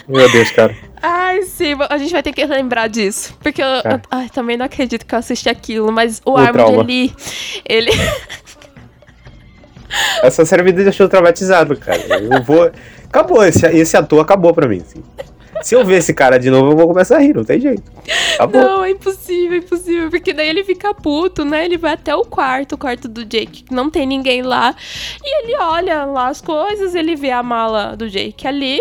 [0.07, 0.77] Meu Deus, cara.
[1.03, 3.37] Ai, sim, a gente vai ter que lembrar disso.
[3.43, 3.83] Porque eu, É.
[3.95, 6.83] eu- ai, também não acredito que eu assisti aquilo, mas o, O trauma.
[6.83, 7.13] ele.
[7.69, 7.91] Ele.
[10.23, 12.01] Essa série me deixou traumatizado, cara.
[12.19, 12.71] Eu vou.
[13.09, 14.81] Acabou, esse, esse ator acabou pra mim.
[14.81, 15.03] assim.
[15.63, 17.83] Se eu ver esse cara de novo, eu vou começar a rir, não tem jeito.
[18.35, 18.61] Acabou.
[18.61, 20.11] Não, é impossível, é impossível.
[20.11, 21.65] Porque daí ele fica puto, né?
[21.65, 24.75] Ele vai até o quarto, o quarto do Jake, que não tem ninguém lá.
[25.23, 28.81] E ele olha lá as coisas, ele vê a mala do Jake ali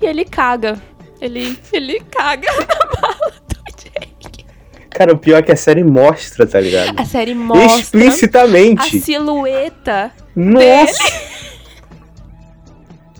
[0.00, 0.80] e ele caga.
[1.22, 4.44] Ele, ele caga na mala do Jake.
[4.90, 6.98] Cara, o pior é que a série mostra, tá ligado?
[6.98, 8.98] A série mostra a Explicitamente.
[8.98, 10.10] silhueta.
[10.34, 10.98] Nossa!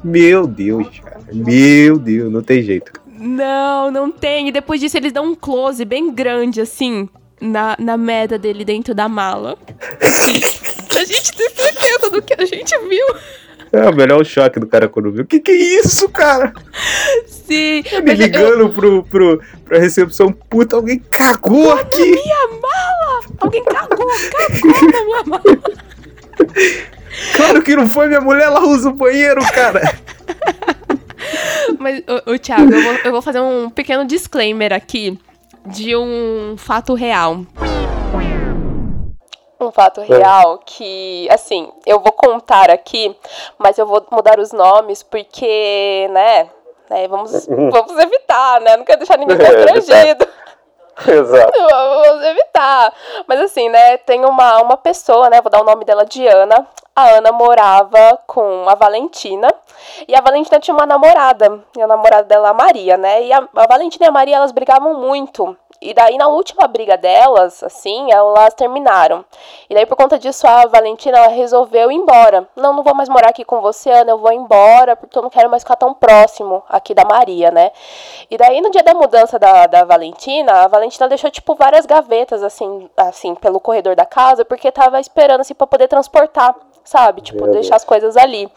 [0.03, 1.21] Meu Deus, cara.
[1.33, 2.91] Meu Deus, não tem jeito.
[3.07, 4.49] Não, não tem.
[4.49, 7.09] E depois disso eles dão um close bem grande, assim,
[7.41, 9.57] na, na meta dele dentro da mala.
[9.81, 13.07] a gente tem certeza do que a gente viu.
[13.73, 15.25] É o melhor choque do cara quando viu.
[15.25, 16.53] Que que é isso, cara?
[17.27, 17.83] Sim.
[17.83, 20.31] Me mas eu- ligando pro, pro, pra recepção.
[20.33, 22.11] Puta, alguém cagou aqui.
[22.11, 23.21] Minha mala!
[23.41, 25.43] Alguém cagou, cagou na minha mala.
[27.37, 29.81] Claro que não foi minha mulher, ela usa o banheiro, cara.
[31.79, 35.19] Mas, o, Thiago, eu vou, eu vou fazer um pequeno disclaimer aqui
[35.67, 37.45] de um fato real.
[39.63, 43.17] Um fato real que, assim, eu vou contar aqui,
[43.59, 46.51] mas eu vou mudar os nomes porque, né,
[46.91, 48.77] né vamos, vamos evitar, né?
[48.77, 50.27] Não quero deixar ninguém É, constrangido.
[51.09, 51.53] Exato.
[51.71, 52.93] Vamos evitar.
[53.27, 56.67] Mas assim, né, tem uma, uma pessoa, né, vou dar o nome dela de Ana.
[56.95, 59.49] A Ana morava com a Valentina.
[60.07, 61.65] E a Valentina tinha uma namorada.
[61.77, 63.23] E a namorada dela, a Maria, né?
[63.23, 65.57] E a, a Valentina e a Maria, elas brigavam muito.
[65.83, 69.25] E daí, na última briga delas, assim, elas terminaram.
[69.69, 72.49] E daí, por conta disso, a Valentina ela resolveu ir embora.
[72.55, 75.29] Não, não vou mais morar aqui com você, Ana, eu vou embora, porque eu não
[75.29, 77.73] quero mais ficar tão próximo aqui da Maria, né?
[78.31, 82.45] E daí, no dia da mudança da, da Valentina, a Valentina deixou, tipo, várias gavetas,
[82.45, 86.55] assim, assim, pelo corredor da casa, porque tava esperando, assim, pra poder transportar
[86.85, 87.21] sabe?
[87.21, 87.83] Tipo, Meu deixar Deus.
[87.83, 88.51] as coisas ali.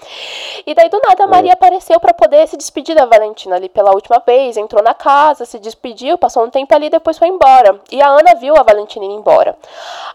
[0.65, 3.91] E daí do nada a Maria apareceu para poder se despedir da Valentina ali pela
[3.91, 7.79] última vez, entrou na casa, se despediu, passou um tempo ali, depois foi embora.
[7.91, 9.55] E a Ana viu a Valentina ir embora.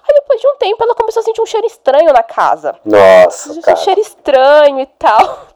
[0.08, 2.76] Aí depois de um tempo ela começou a sentir um cheiro estranho na casa.
[2.84, 5.49] Nossa, um cheiro estranho e tal.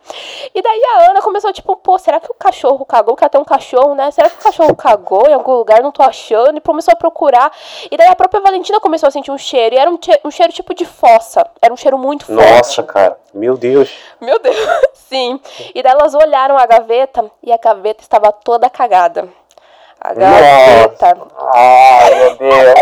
[0.55, 3.17] E daí a Ana começou, tipo, pô, será que o cachorro cagou?
[3.17, 4.11] Que até um cachorro, né?
[4.11, 5.83] Será que o cachorro cagou em algum lugar?
[5.83, 6.59] Não tô achando.
[6.59, 7.51] E começou a procurar.
[7.91, 9.75] E daí a própria Valentina começou a sentir um cheiro.
[9.75, 11.47] E era um, um cheiro tipo de fossa.
[11.61, 12.53] Era um cheiro muito forte.
[12.53, 13.19] Nossa, cara.
[13.33, 13.91] Meu Deus.
[14.21, 14.57] Meu Deus.
[14.95, 15.41] Sim.
[15.75, 19.29] E daí elas olharam a gaveta e a gaveta estava toda cagada.
[20.01, 21.15] A gaveta.
[21.15, 21.51] Nossa.
[21.55, 22.75] Ai, meu Deus.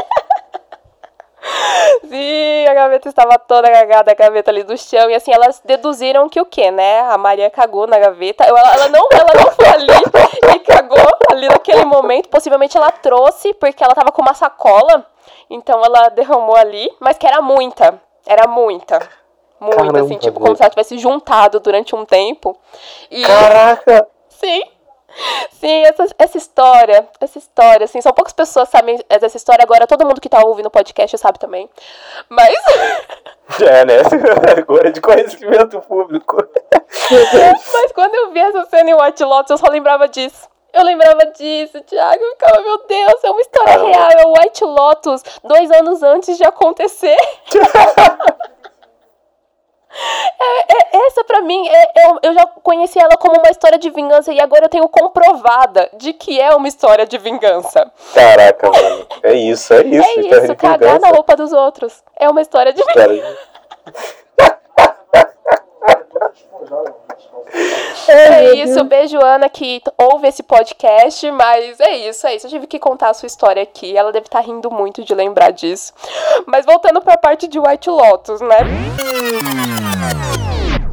[2.08, 5.10] Sim, a gaveta estava toda cagada, a gaveta ali do chão.
[5.10, 7.00] E assim, elas deduziram que o quê, né?
[7.00, 8.44] A Maria cagou na gaveta.
[8.44, 10.98] Ela, ela, não, ela não foi ali e cagou
[11.30, 12.28] ali naquele momento.
[12.28, 15.06] Possivelmente ela trouxe, porque ela tava com uma sacola.
[15.50, 18.00] Então ela derramou ali, mas que era muita.
[18.26, 19.00] Era muita.
[19.60, 22.56] Muita, Caramba, assim, tipo, como se ela tivesse juntado durante um tempo.
[23.10, 23.22] E...
[23.22, 24.08] Caraca!
[24.28, 24.62] Sim.
[25.50, 30.06] Sim, essa, essa história, essa história, assim, são poucas pessoas sabem dessa história, agora todo
[30.06, 31.68] mundo que tá ouvindo o podcast sabe também.
[32.28, 32.54] Mas.
[33.60, 33.96] É, né?
[34.56, 36.36] Agora é de conhecimento público.
[37.74, 40.48] Mas quando eu vi essa cena em White Lotus, eu só lembrava disso.
[40.72, 42.22] Eu lembrava disso, Thiago.
[42.22, 43.90] Eu ficava, meu Deus, é uma história Caramba.
[43.90, 44.10] real.
[44.10, 47.16] É o White Lotus, dois anos antes de acontecer.
[50.40, 53.90] É, é, essa para mim, é, eu, eu já conheci ela como uma história de
[53.90, 57.90] vingança e agora eu tenho comprovada de que é uma história de vingança.
[58.14, 59.06] Caraca, mano.
[59.22, 60.02] É isso, é isso.
[60.12, 62.02] É isso, cagar na roupa dos outros.
[62.16, 63.38] É uma história de vingança.
[68.08, 72.46] É isso, beijo Ana que ouve esse podcast, mas é isso, é isso.
[72.46, 73.96] Eu tive que contar a sua história aqui.
[73.96, 75.92] Ela deve estar tá rindo muito de lembrar disso.
[76.46, 78.58] Mas voltando para a parte de White Lotus, né?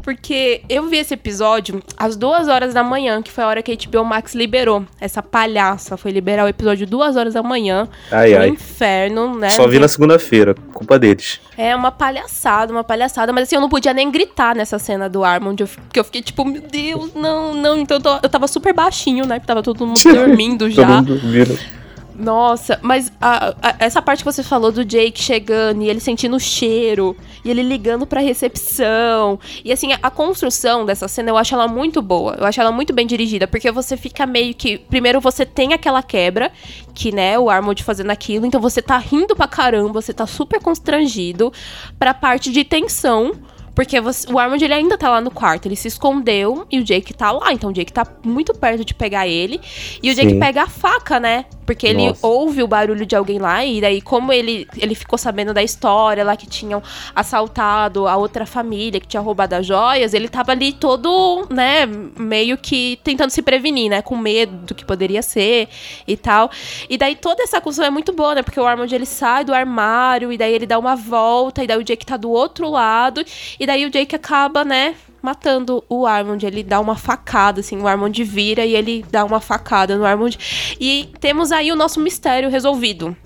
[0.02, 3.72] Porque eu vi esse episódio às duas horas da manhã, que foi a hora que
[3.72, 4.84] a HBO Max liberou.
[5.00, 7.88] Essa palhaça foi liberar o episódio duas horas da manhã.
[8.10, 8.48] Ai, ai.
[8.48, 9.50] inferno, né?
[9.50, 11.40] Só vi na segunda-feira, culpa deles.
[11.56, 13.32] É uma palhaçada, uma palhaçada.
[13.32, 16.44] Mas assim, eu não podia nem gritar nessa cena do Armond, porque eu fiquei tipo,
[16.44, 17.78] meu Deus, não, não.
[17.78, 19.36] Então eu, tô, eu tava super baixinho, né?
[19.36, 20.86] Porque tava todo mundo dormindo já.
[20.86, 21.79] todo mundo dormindo.
[22.20, 26.36] Nossa, mas a, a, essa parte que você falou do Jake chegando e ele sentindo
[26.36, 29.40] o cheiro e ele ligando pra recepção.
[29.64, 32.36] E assim, a, a, construção dessa cena eu acho ela muito boa.
[32.38, 34.76] Eu acho ela muito bem dirigida, porque você fica meio que.
[34.76, 36.52] Primeiro você tem aquela quebra,
[36.94, 40.60] que, né, o Armold fazendo aquilo, então você tá rindo pra caramba, você tá super
[40.60, 41.50] constrangido
[41.98, 43.32] pra parte de tensão
[43.74, 46.84] porque você, o Armand ele ainda tá lá no quarto, ele se escondeu e o
[46.84, 47.52] Jake tá lá.
[47.52, 49.60] Então o Jake tá muito perto de pegar ele.
[50.02, 50.38] E o Jake Sim.
[50.38, 51.46] pega a faca, né?
[51.70, 52.26] Porque ele Nossa.
[52.26, 53.64] ouve o barulho de alguém lá.
[53.64, 56.82] E daí, como ele, ele ficou sabendo da história lá que tinham
[57.14, 61.86] assaltado a outra família, que tinha roubado as joias, ele tava ali todo, né,
[62.18, 64.02] meio que tentando se prevenir, né?
[64.02, 65.68] Com medo do que poderia ser
[66.08, 66.50] e tal.
[66.88, 68.42] E daí toda essa construção é muito boa, né?
[68.42, 71.78] Porque o Armand ele sai do armário e daí ele dá uma volta, e daí
[71.78, 73.24] o Jake tá do outro lado.
[73.60, 76.44] E daí o Jake acaba, né, matando o Armond.
[76.46, 80.38] Ele dá uma facada, assim, o Armond vira e ele dá uma facada no Armond.
[80.80, 83.16] E temos aí o nosso mistério resolvido.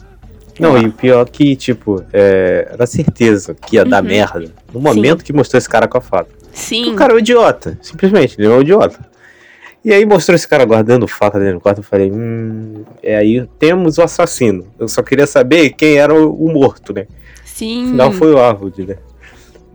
[0.59, 3.89] Não, e o pior que, tipo, é, era certeza que ia uhum.
[3.89, 5.25] dar merda no momento Sim.
[5.25, 6.31] que mostrou esse cara com a faca.
[6.53, 6.93] Sim.
[6.93, 9.01] O cara é um idiota, simplesmente, ele é um idiota.
[9.85, 13.47] E aí mostrou esse cara guardando faca dentro do quarto, eu falei, hum, é aí
[13.59, 14.67] temos o assassino.
[14.79, 17.07] Eu só queria saber quem era o, o morto, né?
[17.45, 17.89] Sim.
[17.89, 18.97] Afinal foi o Arwood, né?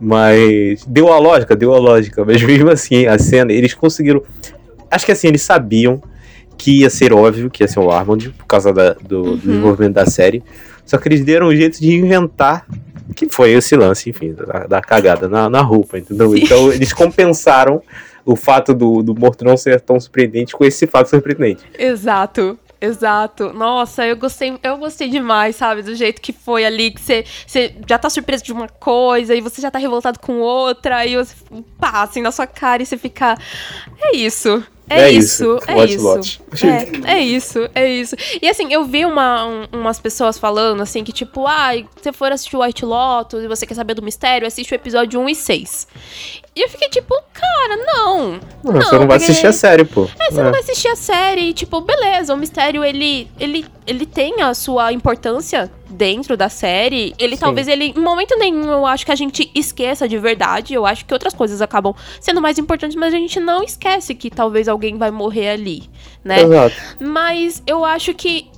[0.00, 2.24] Mas deu a lógica, deu a lógica.
[2.26, 4.22] Mas mesmo assim, a cena, eles conseguiram.
[4.90, 6.02] Acho que assim, eles sabiam
[6.56, 9.36] que ia ser óbvio que ia ser o Armand, por causa da, do, uhum.
[9.36, 10.42] desenvolvimento da série.
[10.84, 12.66] Só que eles deram um jeito de inventar
[13.14, 16.30] que foi esse lance, enfim, da, da cagada na, na roupa, entendeu?
[16.30, 16.44] Sim.
[16.44, 17.82] Então eles compensaram
[18.24, 21.64] o fato do, do morto não ser tão surpreendente com esse fato surpreendente.
[21.78, 22.58] Exato.
[22.80, 23.52] Exato.
[23.52, 25.82] Nossa, eu gostei, eu gostei demais, sabe?
[25.82, 29.40] Do jeito que foi ali, que você, você já tá surpreso de uma coisa e
[29.42, 31.34] você já tá revoltado com outra, e você
[31.78, 33.36] passa assim na sua cara e você fica.
[34.00, 34.64] É isso.
[34.90, 36.04] É, é isso, isso, é watch, isso.
[36.04, 36.40] Watch.
[36.66, 38.16] É, é isso, é isso.
[38.42, 42.12] E assim, eu vi uma, um, umas pessoas falando assim que, tipo, ah, se você
[42.12, 45.34] for assistir White Lotus e você quer saber do mistério, assiste o episódio 1 e
[45.36, 45.88] 6.
[46.56, 48.40] E eu fiquei tipo, cara, não.
[48.64, 50.08] não, não você não vai assistir a série, pô.
[50.18, 50.42] É, você é.
[50.42, 51.54] não vai assistir a série.
[51.54, 57.14] Tipo, beleza, o mistério ele, ele, ele tem a sua importância dentro da série.
[57.18, 57.40] Ele Sim.
[57.40, 60.74] talvez ele, em momento nenhum, eu acho que a gente esqueça de verdade.
[60.74, 64.30] Eu acho que outras coisas acabam sendo mais importantes, mas a gente não esquece que
[64.30, 65.90] talvez alguém vai morrer ali,
[66.24, 66.42] né?
[66.42, 66.76] Exato.
[67.00, 68.50] Mas eu acho que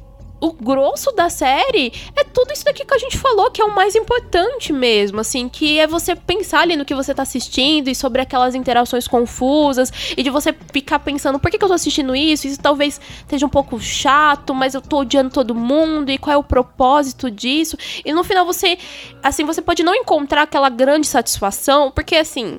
[0.42, 3.72] o grosso da série é tudo isso daqui que a gente falou, que é o
[3.72, 7.94] mais importante mesmo, assim, que é você pensar ali no que você tá assistindo e
[7.94, 12.16] sobre aquelas interações confusas e de você ficar pensando, por que, que eu tô assistindo
[12.16, 12.48] isso?
[12.48, 16.36] Isso talvez esteja um pouco chato, mas eu tô odiando todo mundo e qual é
[16.36, 17.76] o propósito disso?
[18.04, 18.76] E no final você,
[19.22, 22.58] assim, você pode não encontrar aquela grande satisfação, porque assim,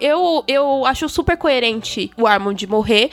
[0.00, 3.10] eu, eu acho super coerente o Armand morrer,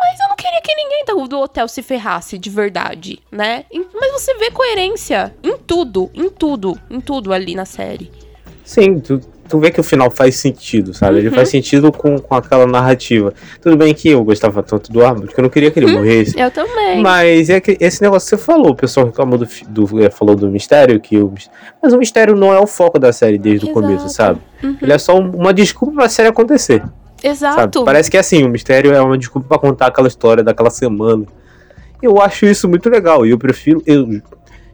[0.00, 0.88] mas eu não queria que ninguém
[1.28, 3.64] do hotel se ferrasse de verdade, né?
[3.94, 8.10] Mas você vê coerência em tudo, em tudo, em tudo ali na série.
[8.64, 11.14] Sim, tu, tu vê que o final faz sentido, sabe?
[11.14, 11.18] Uhum.
[11.20, 13.32] Ele faz sentido com, com aquela narrativa.
[13.62, 15.94] Tudo bem que eu gostava tanto do Armand, que eu não queria que ele uhum.
[15.94, 16.38] morresse.
[16.38, 17.00] Eu também.
[17.00, 20.36] Mas é que esse negócio que você falou, o pessoal reclamou do, do, é, falou
[20.36, 21.32] do mistério, que o,
[21.82, 23.78] mas o mistério não é o foco da série desde Exato.
[23.78, 24.40] o começo, sabe?
[24.62, 24.76] Uhum.
[24.82, 26.82] Ele é só uma desculpa pra série acontecer.
[27.22, 27.78] Exato.
[27.78, 27.84] Sabe?
[27.84, 31.24] Parece que é assim, o mistério é uma desculpa para contar aquela história daquela semana.
[32.02, 34.20] Eu acho isso muito legal e eu prefiro, eu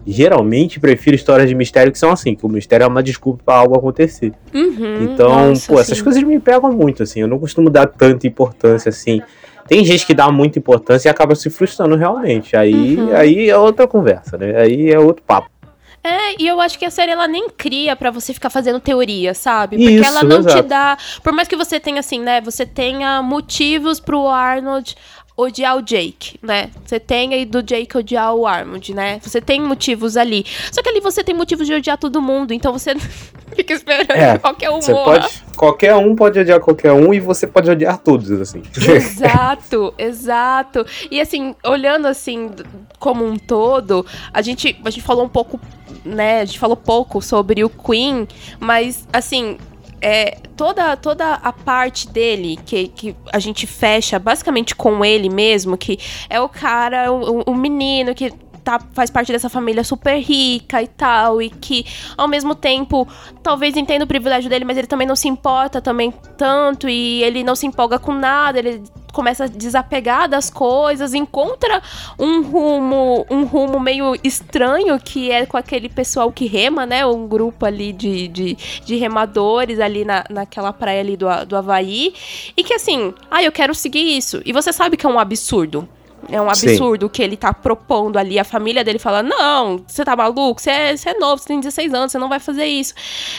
[0.06, 3.58] geralmente prefiro histórias de mistério que são assim, que o mistério é uma desculpa para
[3.58, 4.32] algo acontecer.
[4.52, 6.04] Uhum, então, nossa, pô, essas sim.
[6.04, 9.22] coisas me pegam muito, assim, eu não costumo dar tanta importância assim.
[9.66, 12.54] Tem gente que dá muita importância e acaba se frustrando realmente.
[12.54, 13.16] Aí, uhum.
[13.16, 14.54] aí é outra conversa, né?
[14.56, 15.48] Aí é outro papo.
[16.04, 19.32] É, e eu acho que a série ela nem cria para você ficar fazendo teoria,
[19.32, 19.78] sabe?
[19.78, 20.56] Porque Isso, ela não exato.
[20.56, 20.98] te dá.
[21.22, 22.42] Por mais que você tenha, assim, né?
[22.42, 24.94] Você tenha motivos pro Arnold
[25.36, 26.70] odiar o Jake, né?
[26.84, 29.18] Você tem aí do Jake odiar o Armond, né?
[29.22, 30.46] Você tem motivos ali.
[30.70, 32.94] Só que ali você tem motivos de odiar todo mundo, então você
[33.54, 37.68] fica esperando é, qualquer um Pode, qualquer um pode odiar qualquer um e você pode
[37.68, 38.62] odiar todos, assim.
[38.76, 40.86] Exato, exato.
[41.10, 42.50] E assim, olhando assim
[43.00, 45.60] como um todo, a gente, a gente falou um pouco,
[46.04, 46.40] né?
[46.40, 48.28] A gente falou pouco sobre o Queen,
[48.60, 49.56] mas assim,
[50.00, 55.78] é, toda, toda a parte dele que, que a gente fecha basicamente com ele mesmo,
[55.78, 55.98] que
[56.28, 58.32] é o cara, o, o menino que
[58.64, 61.84] tá, faz parte dessa família super rica e tal, e que
[62.16, 63.06] ao mesmo tempo
[63.42, 67.44] talvez entenda o privilégio dele, mas ele também não se importa também tanto, e ele
[67.44, 71.80] não se empolga com nada, ele começa a desapegar das coisas, encontra
[72.18, 77.06] um rumo, um rumo meio estranho que é com aquele pessoal que rema, né?
[77.06, 82.12] Um grupo ali de, de, de remadores ali na, naquela praia ali do, do Havaí.
[82.56, 84.42] E que assim, ah, eu quero seguir isso.
[84.44, 85.88] E você sabe que é um absurdo.
[86.28, 88.38] É um absurdo o que ele tá propondo ali.
[88.38, 90.60] A família dele fala: Não, você tá maluco?
[90.60, 92.94] Você é, é novo, você tem 16 anos, você não vai fazer isso.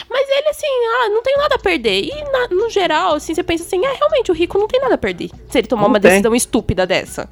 [0.08, 2.04] Mas ele, assim, ah, não tem nada a perder.
[2.04, 4.94] E na, no geral, assim, você pensa assim: Ah, realmente, o rico não tem nada
[4.94, 6.10] a perder se ele tomar não uma tem.
[6.10, 7.28] decisão estúpida dessa.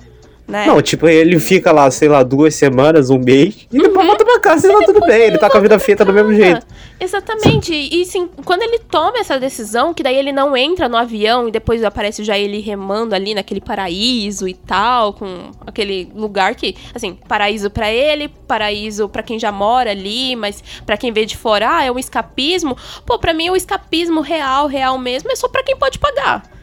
[0.47, 0.67] Né?
[0.67, 4.07] Não, tipo, ele fica lá, sei lá, duas semanas, um mês, e depois uhum.
[4.07, 5.23] volta pra casa e tá tudo bem.
[5.23, 6.67] Ele tá com a vida feita do mesmo jeito.
[7.01, 7.73] Exatamente.
[7.75, 11.51] E sim, quando ele toma essa decisão, que daí ele não entra no avião e
[11.51, 17.19] depois aparece já ele remando ali naquele paraíso e tal, com aquele lugar que, assim,
[17.27, 21.79] paraíso para ele, paraíso para quem já mora ali, mas para quem vê de fora,
[21.79, 22.77] ah, é um escapismo.
[23.07, 26.54] Pô, pra mim o escapismo real, real mesmo, é só para quem pode pagar.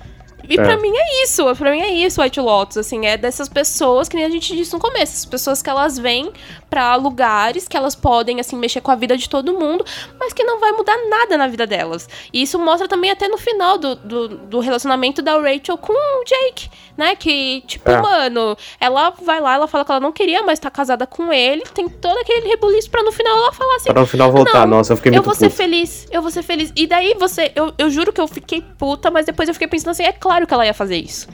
[0.48, 0.64] E é.
[0.64, 4.16] pra mim é isso, pra mim é isso, White Lotus, assim, é dessas pessoas, que
[4.16, 6.32] nem a gente disse no começo, as pessoas que elas vêm
[6.70, 9.86] para lugares que elas podem, assim, mexer com a vida de todo mundo,
[10.20, 12.08] mas que não vai mudar nada na vida delas.
[12.32, 16.24] E isso mostra também até no final do, do, do relacionamento da Rachel com o
[16.24, 18.02] Jake, né, que, tipo, é.
[18.02, 21.64] mano, ela vai lá, ela fala que ela não queria mais estar casada com ele,
[21.74, 23.92] tem todo aquele rebuliço pra no final ela falar assim...
[23.92, 26.44] Pra no final voltar, nossa, eu fiquei muito Eu vou ser feliz, eu vou ser
[26.44, 26.72] feliz.
[26.76, 29.92] E daí você, eu, eu juro que eu fiquei puta, mas depois eu fiquei pensando
[29.92, 31.28] assim, é claro claro que ela ia fazer isso.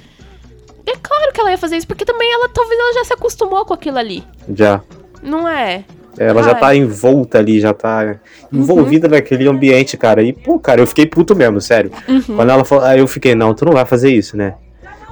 [0.84, 3.64] É claro que ela ia fazer isso, porque também ela talvez ela já se acostumou
[3.64, 4.24] com aquilo ali.
[4.52, 4.82] Já.
[5.22, 5.84] Não é?
[6.18, 6.45] Ela Ai.
[6.45, 8.20] já tá envolta ali, já tá
[8.52, 9.14] envolvida uhum.
[9.14, 10.24] naquele ambiente, cara.
[10.24, 11.91] E, pô, cara, eu fiquei puto mesmo, sério.
[12.08, 12.38] Uhum.
[12.38, 14.56] Quando ela falou, aí eu fiquei, não, tu não vai fazer isso, né?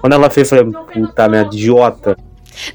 [0.01, 2.17] Quando ela fez, eu falei, puta merda, idiota.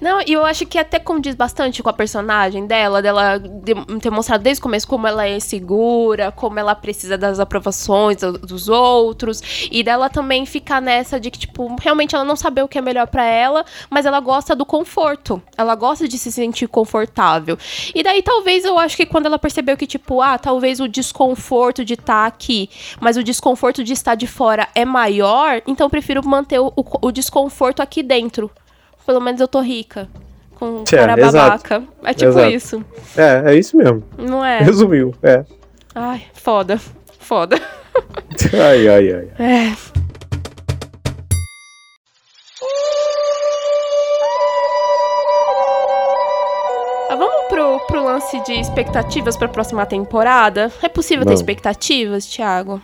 [0.01, 4.11] Não, e eu acho que até condiz bastante com a personagem dela, dela de, ter
[4.11, 8.69] mostrado desde o começo como ela é insegura, como ela precisa das aprovações do, dos
[8.69, 12.79] outros, e dela também ficar nessa de que, tipo, realmente ela não sabe o que
[12.79, 15.43] é melhor para ela, mas ela gosta do conforto.
[15.57, 17.59] Ela gosta de se sentir confortável.
[17.95, 21.85] E daí, talvez, eu acho que quando ela percebeu que, tipo, ah, talvez o desconforto
[21.85, 22.69] de estar tá aqui,
[23.01, 27.09] mas o desconforto de estar de fora é maior, então eu prefiro manter o, o,
[27.09, 28.51] o desconforto aqui dentro
[29.11, 30.09] pelo menos eu tô rica.
[30.55, 31.83] Com é, cara babaca.
[32.05, 32.49] É tipo exato.
[32.49, 32.85] isso.
[33.17, 34.05] É, é isso mesmo.
[34.17, 34.61] Não é?
[34.61, 35.45] Resumiu, é.
[35.93, 36.81] Ai, foda.
[37.19, 37.61] Foda.
[38.55, 39.29] ai, ai, ai.
[39.37, 39.73] É.
[47.11, 50.71] Ah, vamos pro, pro lance de expectativas pra próxima temporada?
[50.81, 52.81] É possível ter expectativas, Thiago?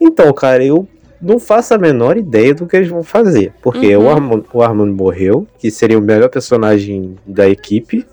[0.00, 0.88] Então, cara, eu
[1.20, 3.52] não faço a menor ideia do que eles vão fazer.
[3.62, 4.04] Porque uhum.
[4.04, 8.06] o, Armand, o Armand morreu, que seria o melhor personagem da equipe.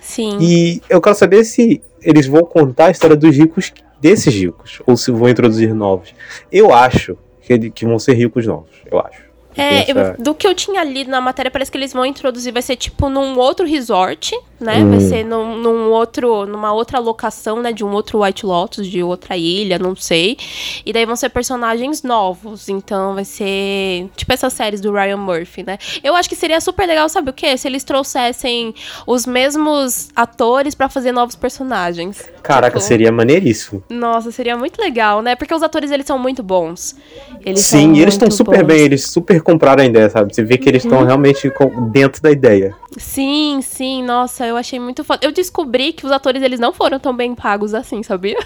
[0.00, 0.38] Sim.
[0.40, 4.96] E eu quero saber se eles vão contar a história dos ricos desses ricos, ou
[4.96, 6.12] se vão introduzir novos.
[6.50, 9.31] Eu acho que, que vão ser ricos novos, eu acho.
[9.56, 12.62] É, eu, do que eu tinha lido na matéria, parece que eles vão introduzir, vai
[12.62, 14.78] ser tipo num outro resort, né?
[14.78, 14.90] Hum.
[14.90, 17.72] Vai ser num, num, outro, numa outra locação, né?
[17.72, 20.38] De um outro White Lotus, de outra ilha, não sei.
[20.86, 22.68] E daí vão ser personagens novos.
[22.68, 25.78] Então vai ser tipo essas séries do Ryan Murphy, né?
[26.02, 27.56] Eu acho que seria super legal, sabe o quê?
[27.56, 28.74] Se eles trouxessem
[29.06, 32.22] os mesmos atores para fazer novos personagens.
[32.42, 33.82] Caraca, tipo, seria maneiríssimo.
[33.90, 35.36] Nossa, seria muito legal, né?
[35.36, 36.96] Porque os atores eles são muito bons.
[37.44, 38.66] Eles Sim, e eles estão super bons.
[38.66, 40.34] bem, eles super compraram a ideia, sabe?
[40.34, 41.06] Você vê que eles estão uhum.
[41.06, 41.52] realmente
[41.90, 42.74] dentro da ideia.
[42.96, 45.20] Sim, sim, nossa, eu achei muito foda.
[45.24, 48.38] Eu descobri que os atores eles não foram tão bem pagos assim, sabia?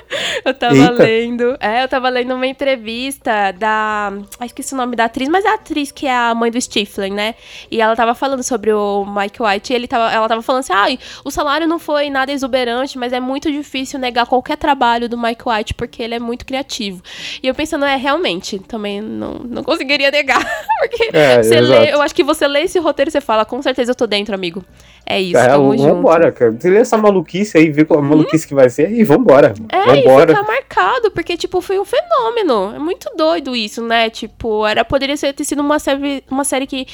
[0.44, 0.92] eu tava Eita.
[0.92, 1.56] lendo.
[1.60, 4.12] É, eu tava lendo uma entrevista da.
[4.38, 6.60] Ah, esqueci o nome da atriz, mas é a atriz que é a mãe do
[6.60, 7.34] Stifler, né?
[7.70, 9.72] E ela tava falando sobre o Mike White.
[9.72, 10.86] E ele tava, ela tava falando assim: ah,
[11.24, 15.42] o salário não foi nada exuberante, mas é muito difícil negar qualquer trabalho do Mike
[15.46, 17.02] White, porque ele é muito criativo.
[17.42, 20.44] E eu pensando, é, realmente, também não, não conseguiria negar.
[20.80, 23.60] porque é, você lê, eu acho que você lê esse roteiro e você fala, com
[23.62, 24.64] certeza eu tô dentro, amigo.
[25.08, 26.50] É isso, é, tamo vambora, cara.
[26.50, 28.48] Você lê essa maluquice aí, vê qual a maluquice hum?
[28.48, 29.54] que vai ser e vambora.
[29.70, 30.32] É, vambora.
[30.32, 32.74] e ficar marcado, porque, tipo, foi um fenômeno.
[32.74, 34.10] É muito doido isso, né?
[34.10, 36.86] Tipo, era, poderia ser, ter sido uma série, uma série que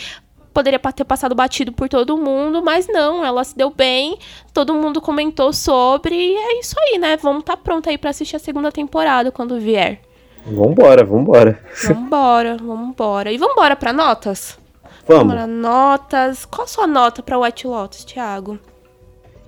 [0.52, 4.18] poderia ter passado batido por todo mundo, mas não, ela se deu bem,
[4.52, 7.16] todo mundo comentou sobre, e é isso aí, né?
[7.16, 10.00] Vamos estar tá pronto aí para assistir a segunda temporada quando vier.
[10.44, 11.60] Vambora, vambora.
[11.86, 13.32] Vambora, vambora.
[13.32, 14.58] E vambora para notas?
[15.06, 15.34] Vamos.
[15.34, 16.44] Vamos notas.
[16.44, 18.58] Qual a sua nota para White Lotus, Thiago?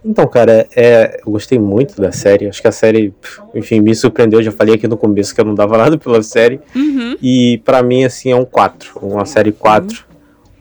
[0.04, 2.46] Então, cara, é, eu gostei muito da série.
[2.46, 3.14] Acho que a série,
[3.54, 4.42] enfim, me surpreendeu.
[4.42, 6.60] Já falei aqui no começo que eu não dava nada pela série.
[6.74, 7.16] Uhum.
[7.22, 8.98] E para mim, assim, é um 4.
[9.00, 10.04] Uma série 4.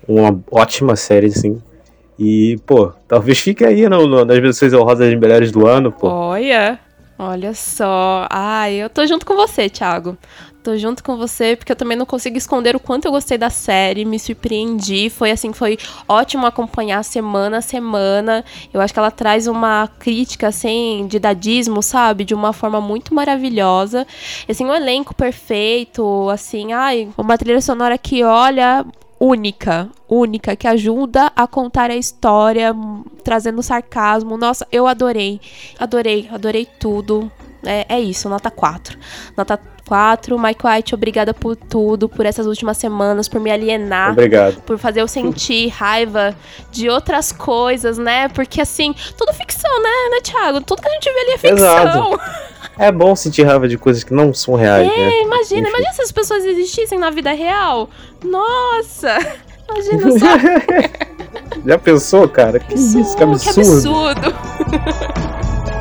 [0.07, 0.15] Uhum.
[0.15, 1.61] Uma ótima série, assim.
[2.17, 6.07] E, pô, talvez fique aí no, no, nas versões honrosas melhores do ano, pô.
[6.07, 6.79] Olha,
[7.19, 8.25] olha só.
[8.29, 10.17] Ai, eu tô junto com você, Thiago.
[10.63, 13.49] Tô junto com você, porque eu também não consigo esconder o quanto eu gostei da
[13.49, 15.09] série, me surpreendi.
[15.09, 18.45] Foi assim, foi ótimo acompanhar semana a semana.
[18.73, 22.23] Eu acho que ela traz uma crítica, assim, de dadismo, sabe?
[22.23, 24.07] De uma forma muito maravilhosa.
[24.47, 28.85] Assim, um elenco perfeito, assim, ai, uma trilha sonora que olha
[29.19, 32.73] única, única, que ajuda a contar a história,
[33.21, 34.37] trazendo sarcasmo.
[34.37, 35.41] Nossa, eu adorei.
[35.77, 37.29] Adorei, adorei tudo.
[37.65, 38.97] É, é isso, nota 4.
[39.35, 39.57] Nota
[39.87, 40.39] 4.
[40.39, 44.11] Mike White, obrigada por tudo, por essas últimas semanas, por me alienar.
[44.11, 44.61] Obrigado.
[44.61, 46.35] Por fazer eu sentir raiva
[46.71, 48.27] de outras coisas, né?
[48.29, 50.61] Porque, assim, tudo ficção, né, né, Thiago?
[50.61, 51.57] Tudo que a gente vê ali é ficção.
[51.57, 52.19] Exato.
[52.77, 55.21] É bom sentir raiva de coisas que não são reais, é, né?
[55.21, 55.61] imagina.
[55.61, 55.69] Enfim.
[55.69, 57.89] Imagina se as pessoas existissem na vida real.
[58.23, 59.17] Nossa!
[59.69, 61.65] Imagina só.
[61.65, 62.59] Já pensou, cara?
[62.59, 63.53] Que isso, que absurdo.
[63.53, 65.23] Que absurdo.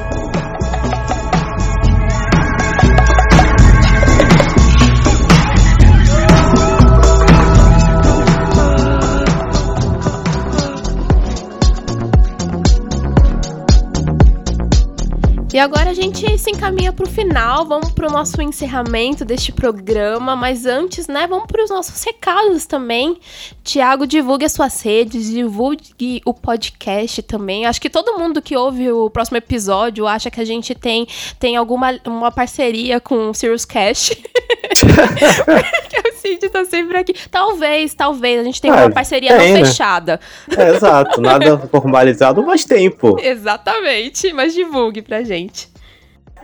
[15.53, 19.53] E agora a gente se encaminha para o final, vamos para o nosso encerramento deste
[19.53, 23.19] programa, mas antes, né, vamos para os nossos recados também.
[23.63, 27.67] Tiago, divulgue as suas redes, divulgue o podcast também.
[27.67, 31.07] Acho que todo mundo que ouve o próximo episódio acha que a gente tem,
[31.39, 34.13] tem alguma uma parceria com o Sirius Cash.
[34.69, 37.15] Porque o Cid tá sempre aqui.
[37.31, 39.67] Talvez, talvez, a gente tenha ah, uma parceria tem, não né?
[39.67, 40.21] fechada.
[40.57, 43.19] É, exato, nada formalizado, mas tempo.
[43.21, 45.69] Exatamente, mas divulgue pra gente.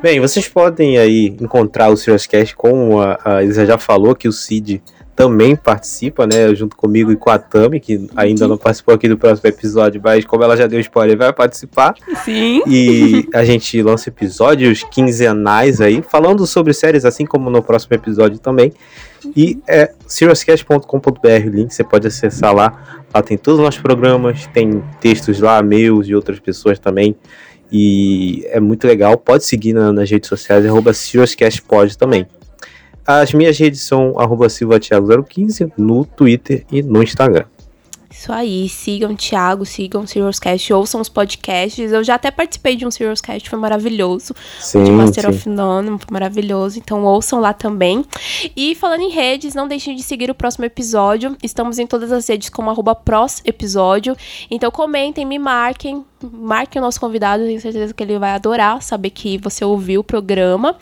[0.01, 4.33] Bem, vocês podem aí encontrar o Cast como a, a Isa já falou que o
[4.33, 4.81] Cid
[5.19, 6.55] também participa, né?
[6.55, 10.25] Junto comigo e com a Tami, que ainda não participou aqui do próximo episódio, mas
[10.25, 11.97] como ela já deu spoiler, vai participar.
[12.25, 12.63] Sim.
[12.69, 18.39] E a gente lança episódios quinzenais aí, falando sobre séries, assim como no próximo episódio
[18.39, 18.73] também.
[19.35, 23.03] E é seriouscast.com.br, o link você pode acessar lá.
[23.13, 27.17] Lá tem todos os nossos programas, tem textos lá, meus e outras pessoas também.
[27.73, 29.17] E é muito legal.
[29.17, 32.25] Pode seguir na, nas redes sociais, arroba SeriousCastPod também.
[33.11, 37.47] As minhas redes são arroba silvatiago015 no Twitter e no Instagram.
[38.11, 41.91] Isso aí, sigam o Thiago, sigam o Serious Cast, ouçam os podcasts.
[41.91, 44.35] Eu já até participei de um Serious Cast, foi maravilhoso.
[44.61, 45.31] Sim, de Master sim.
[45.31, 46.79] of None, foi maravilhoso.
[46.79, 48.05] Então ouçam lá também.
[48.55, 51.35] E falando em redes, não deixem de seguir o próximo episódio.
[51.43, 52.95] Estamos em todas as redes como arroba
[53.43, 54.15] episódio.
[54.51, 59.11] Então comentem, me marquem, marque o nosso convidado, tenho certeza que ele vai adorar saber
[59.11, 60.77] que você ouviu o programa.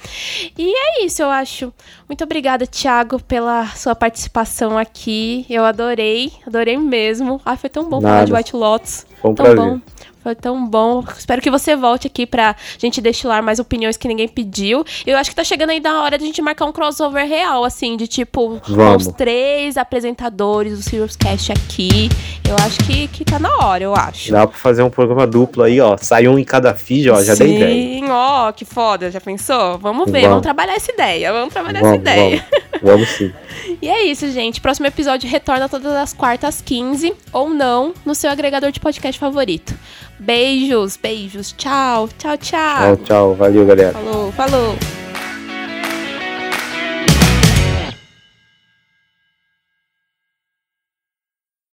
[0.57, 1.73] E é isso, eu acho.
[2.09, 5.45] Muito obrigada, Thiago, pela sua participação aqui.
[5.49, 7.41] Eu adorei, adorei mesmo.
[7.45, 8.15] Ai, foi tão bom Nada.
[8.15, 9.07] falar de White Lotus.
[9.21, 9.65] Foi um tão prazer.
[9.65, 9.81] bom.
[10.27, 11.05] Foi tão bom.
[11.17, 14.85] Espero que você volte aqui pra gente destilar mais opiniões que ninguém pediu.
[15.07, 17.63] Eu acho que tá chegando aí da hora de a gente marcar um crossover real,
[17.63, 19.07] assim, de tipo, Vamos.
[19.07, 22.09] os três apresentadores do Serious Cast aqui.
[22.49, 24.33] Eu acho que, que tá na hora, eu acho.
[24.33, 25.97] Dá pra fazer um programa duplo aí, ó.
[25.97, 27.23] Sai um em cada feed, ó.
[27.23, 27.73] Já Sim, dei ideia.
[28.01, 29.79] Sim, ó, que foda, já pensou?
[29.79, 30.29] Vamos ver, Vamos.
[30.29, 32.45] vamos, trabalhar essa ideia, vamos trabalhar Vamos, essa ideia.
[32.51, 32.67] vamos.
[32.83, 33.33] Vamos sim.
[33.81, 34.61] E é isso, gente.
[34.61, 39.19] Próximo episódio retorna todas as quartas às 15 ou não no seu agregador de podcast
[39.19, 39.75] favorito.
[40.19, 41.53] Beijos, beijos.
[41.53, 42.97] Tchau, tchau, tchau.
[42.97, 43.35] Tchau, tchau.
[43.35, 43.93] Valeu, galera.
[43.93, 44.75] Falou, falou.